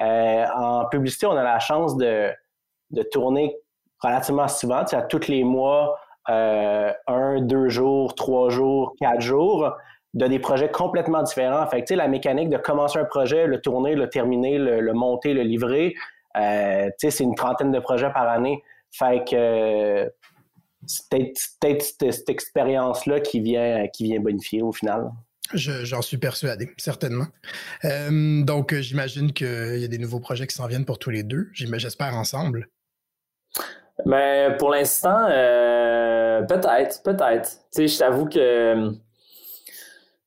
Euh, 0.00 0.46
en 0.56 0.86
publicité, 0.86 1.26
on 1.26 1.36
a 1.36 1.42
la 1.42 1.58
chance 1.58 1.96
de, 1.96 2.32
tourner 3.10 3.56
relativement 4.00 4.48
souvent, 4.48 4.80
tu 4.80 4.90
sais, 4.90 4.96
à 4.96 5.02
tous 5.02 5.28
les 5.28 5.44
mois, 5.44 5.98
euh, 6.28 6.92
un, 7.06 7.40
deux 7.40 7.68
jours, 7.68 8.14
trois 8.14 8.50
jours, 8.50 8.94
quatre 8.98 9.20
jours 9.20 9.72
de 10.14 10.26
des 10.26 10.38
projets 10.38 10.70
complètement 10.70 11.22
différents. 11.22 11.66
La 11.90 12.08
mécanique 12.08 12.48
de 12.48 12.56
commencer 12.56 12.98
un 12.98 13.04
projet, 13.04 13.46
le 13.46 13.60
tourner, 13.60 13.94
le 13.94 14.08
terminer, 14.08 14.58
le, 14.58 14.92
monter, 14.92 15.34
le 15.34 15.42
livrer, 15.42 15.94
euh, 16.36 16.90
c'est 16.98 17.20
une 17.20 17.34
trentaine 17.34 17.70
de 17.70 17.78
projets 17.78 18.10
par 18.12 18.28
année. 18.28 18.62
C'est 18.90 19.24
peut-être 21.10 21.82
cette, 21.82 22.28
expérience-là 22.28 23.20
qui 23.20 23.40
vient, 23.40 23.86
qui 23.88 24.04
vient 24.04 24.20
bonifier 24.20 24.62
au 24.62 24.72
final. 24.72 25.10
J'en 25.54 26.02
suis 26.02 26.18
persuadé, 26.18 26.70
certainement. 26.76 27.26
Euh, 27.84 28.42
donc, 28.42 28.74
j'imagine 28.74 29.32
qu'il 29.32 29.78
y 29.78 29.84
a 29.84 29.88
des 29.88 29.98
nouveaux 29.98 30.20
projets 30.20 30.46
qui 30.46 30.54
s'en 30.54 30.66
viennent 30.66 30.84
pour 30.84 30.98
tous 30.98 31.10
les 31.10 31.22
deux. 31.22 31.48
J'espère 31.52 32.14
ensemble. 32.14 32.68
Mais 34.06 34.56
pour 34.58 34.70
l'instant, 34.70 35.26
euh, 35.28 36.42
peut-être, 36.42 37.02
peut-être. 37.02 37.50
Tu 37.74 37.88
sais, 37.88 37.88
je 37.88 37.98
t'avoue 37.98 38.26
que 38.26 38.92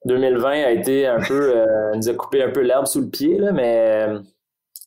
2020 0.05 0.49
a 0.49 0.71
été 0.71 1.07
un 1.07 1.19
peu, 1.19 1.55
euh, 1.55 1.95
nous 1.95 2.09
a 2.09 2.13
coupé 2.13 2.43
un 2.43 2.49
peu 2.49 2.61
l'herbe 2.61 2.85
sous 2.87 3.01
le 3.01 3.09
pied, 3.09 3.37
là, 3.39 3.51
mais 3.51 4.07
euh, 4.07 4.19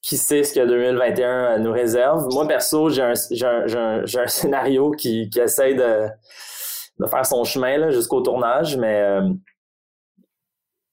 qui 0.02 0.16
sait 0.16 0.44
ce 0.44 0.54
que 0.54 0.64
2021 0.64 1.58
nous 1.58 1.72
réserve? 1.72 2.28
Moi, 2.32 2.46
perso, 2.46 2.90
j'ai 2.90 3.02
un, 3.02 3.14
un, 3.14 4.06
scénario 4.26 4.90
qui, 4.92 5.30
qui 5.30 5.40
essaye 5.40 5.74
de, 5.74 6.08
de 7.00 7.06
faire 7.06 7.26
son 7.26 7.44
chemin 7.44 7.90
jusqu'au 7.90 8.20
tournage, 8.20 8.76
mais 8.76 9.00
euh, 9.00 9.28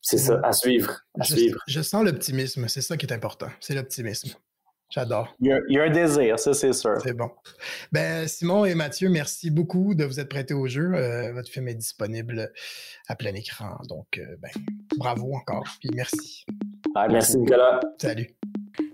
c'est 0.04 0.18
ça, 0.18 0.40
à 0.44 0.52
suivre. 0.52 1.00
À 1.20 1.24
je, 1.24 1.34
suivre. 1.34 1.60
je 1.66 1.82
sens 1.82 2.04
l'optimisme, 2.04 2.68
c'est 2.68 2.82
ça 2.82 2.98
qui 2.98 3.06
est 3.06 3.14
important, 3.14 3.50
c'est 3.60 3.74
l'optimisme. 3.74 4.30
J'adore. 4.94 5.34
Il, 5.40 5.48
y, 5.70 5.80
a, 5.80 5.84
un 5.84 5.90
désir, 5.90 6.38
ça 6.38 6.54
c'est 6.54 6.72
sûr. 6.72 7.02
C'est 7.02 7.18
bon. 7.18 7.32
Ben, 7.92 8.28
Simon 8.28 8.64
et 8.64 8.76
Mathieu, 8.76 9.10
merci 9.10 9.50
beaucoup 9.50 9.96
de 9.96 10.04
vous 10.04 10.20
être 10.20 10.30
prêtés 10.30 10.54
au 10.54 10.68
jeu. 10.68 10.94
Euh, 10.94 11.34
votre 11.34 11.50
film 11.50 11.68
est 11.68 11.74
disponible 11.74 12.52
à 13.08 13.16
plein 13.16 13.34
écran. 13.34 13.80
Donc, 13.90 14.20
euh, 14.20 14.36
ben, 14.40 14.52
bravo 14.98 15.34
encore. 15.34 15.66
Puis 15.80 15.90
merci. 15.96 16.46
merci 17.10 17.40
Nicolas. 17.40 17.80
Salut. 18.00 18.36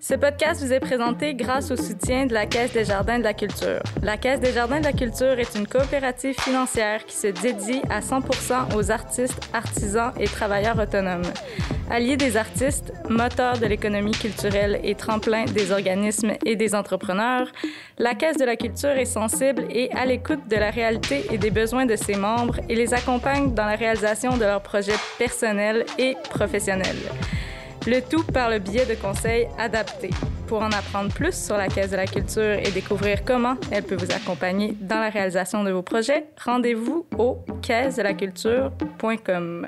Ce 0.02 0.14
podcast 0.14 0.62
vous 0.64 0.72
est 0.72 0.80
présenté 0.80 1.34
grâce 1.34 1.72
au 1.72 1.76
soutien 1.76 2.26
de 2.26 2.34
la 2.34 2.46
Caisse 2.46 2.72
des 2.72 2.86
Jardins 2.86 3.20
de 3.20 3.24
la 3.24 3.34
Culture. 3.34 3.82
La 4.02 4.16
Caisse 4.16 4.40
des 4.40 4.54
Jardins 4.54 4.80
de 4.80 4.86
la 4.86 4.94
Culture 4.94 5.38
est 5.38 5.56
une 5.56 5.68
coopérative 5.68 6.40
financière 6.40 7.06
qui 7.06 7.18
se 7.18 7.28
dédie 7.28 7.82
à 7.90 8.00
100% 8.00 8.78
aux 8.78 8.92
artistes, 8.92 9.42
artisans 9.54 10.14
et 10.18 10.24
travailleurs 10.24 10.80
autonomes. 10.80 11.30
Alliés 11.92 12.16
des 12.16 12.38
artistes, 12.38 12.94
moteur 13.10 13.58
de 13.58 13.66
l'économie 13.66 14.14
culturelle 14.14 14.80
et 14.86 14.96
tremplin 14.96 15.44
des 15.44 15.74
organismes 15.74 16.32
et 16.46 16.56
des 16.56 16.76
entrepreneurs, 16.76 17.52
la 17.98 18.16
Caisse 18.16 18.38
de 18.38 18.46
la 18.46 18.56
Culture 18.56 18.92
est 18.92 19.04
sensible 19.04 19.66
et 19.70 19.92
à 19.92 20.06
l'écoute 20.06 20.48
de 20.48 20.56
la 20.56 20.70
réalité 20.70 21.26
et 21.30 21.38
des 21.38 21.52
besoins 21.52 21.86
de 21.86 21.98
ses 21.98 22.16
membres 22.16 22.62
et 22.70 22.76
les 22.76 22.94
accompagne 22.94 23.54
dans 23.54 23.66
la 23.66 23.76
réalisation 23.76 24.38
de 24.38 24.46
leurs 24.46 24.64
projets 24.64 24.96
personnels 25.18 25.86
et 25.98 26.16
professionnels. 26.30 26.96
Le 27.88 28.02
tout 28.02 28.24
par 28.24 28.50
le 28.50 28.60
biais 28.60 28.86
de 28.86 28.96
conseils 28.96 29.48
adaptés. 29.58 30.10
Pour 30.48 30.62
en 30.62 30.72
apprendre 30.72 31.13
plus 31.13 31.34
sur 31.34 31.58
la 31.58 31.68
Caisse 31.68 31.92
de 31.92 31.96
la 31.96 32.08
Culture 32.08 32.58
et 32.60 32.72
découvrir 32.72 33.24
comment 33.24 33.56
elle 33.72 33.84
peut 33.84 33.96
vous 33.96 34.12
accompagner 34.12 34.76
dans 34.82 35.00
la 35.00 35.10
réalisation 35.10 35.63
de 35.63 35.72
vos 35.72 35.84
projets, 35.84 36.26
rendez-vous 36.44 37.06
au 37.18 37.38
caisse 37.62 37.98
de 37.98 38.02
la 38.02 38.13
culture.com. 38.13 39.68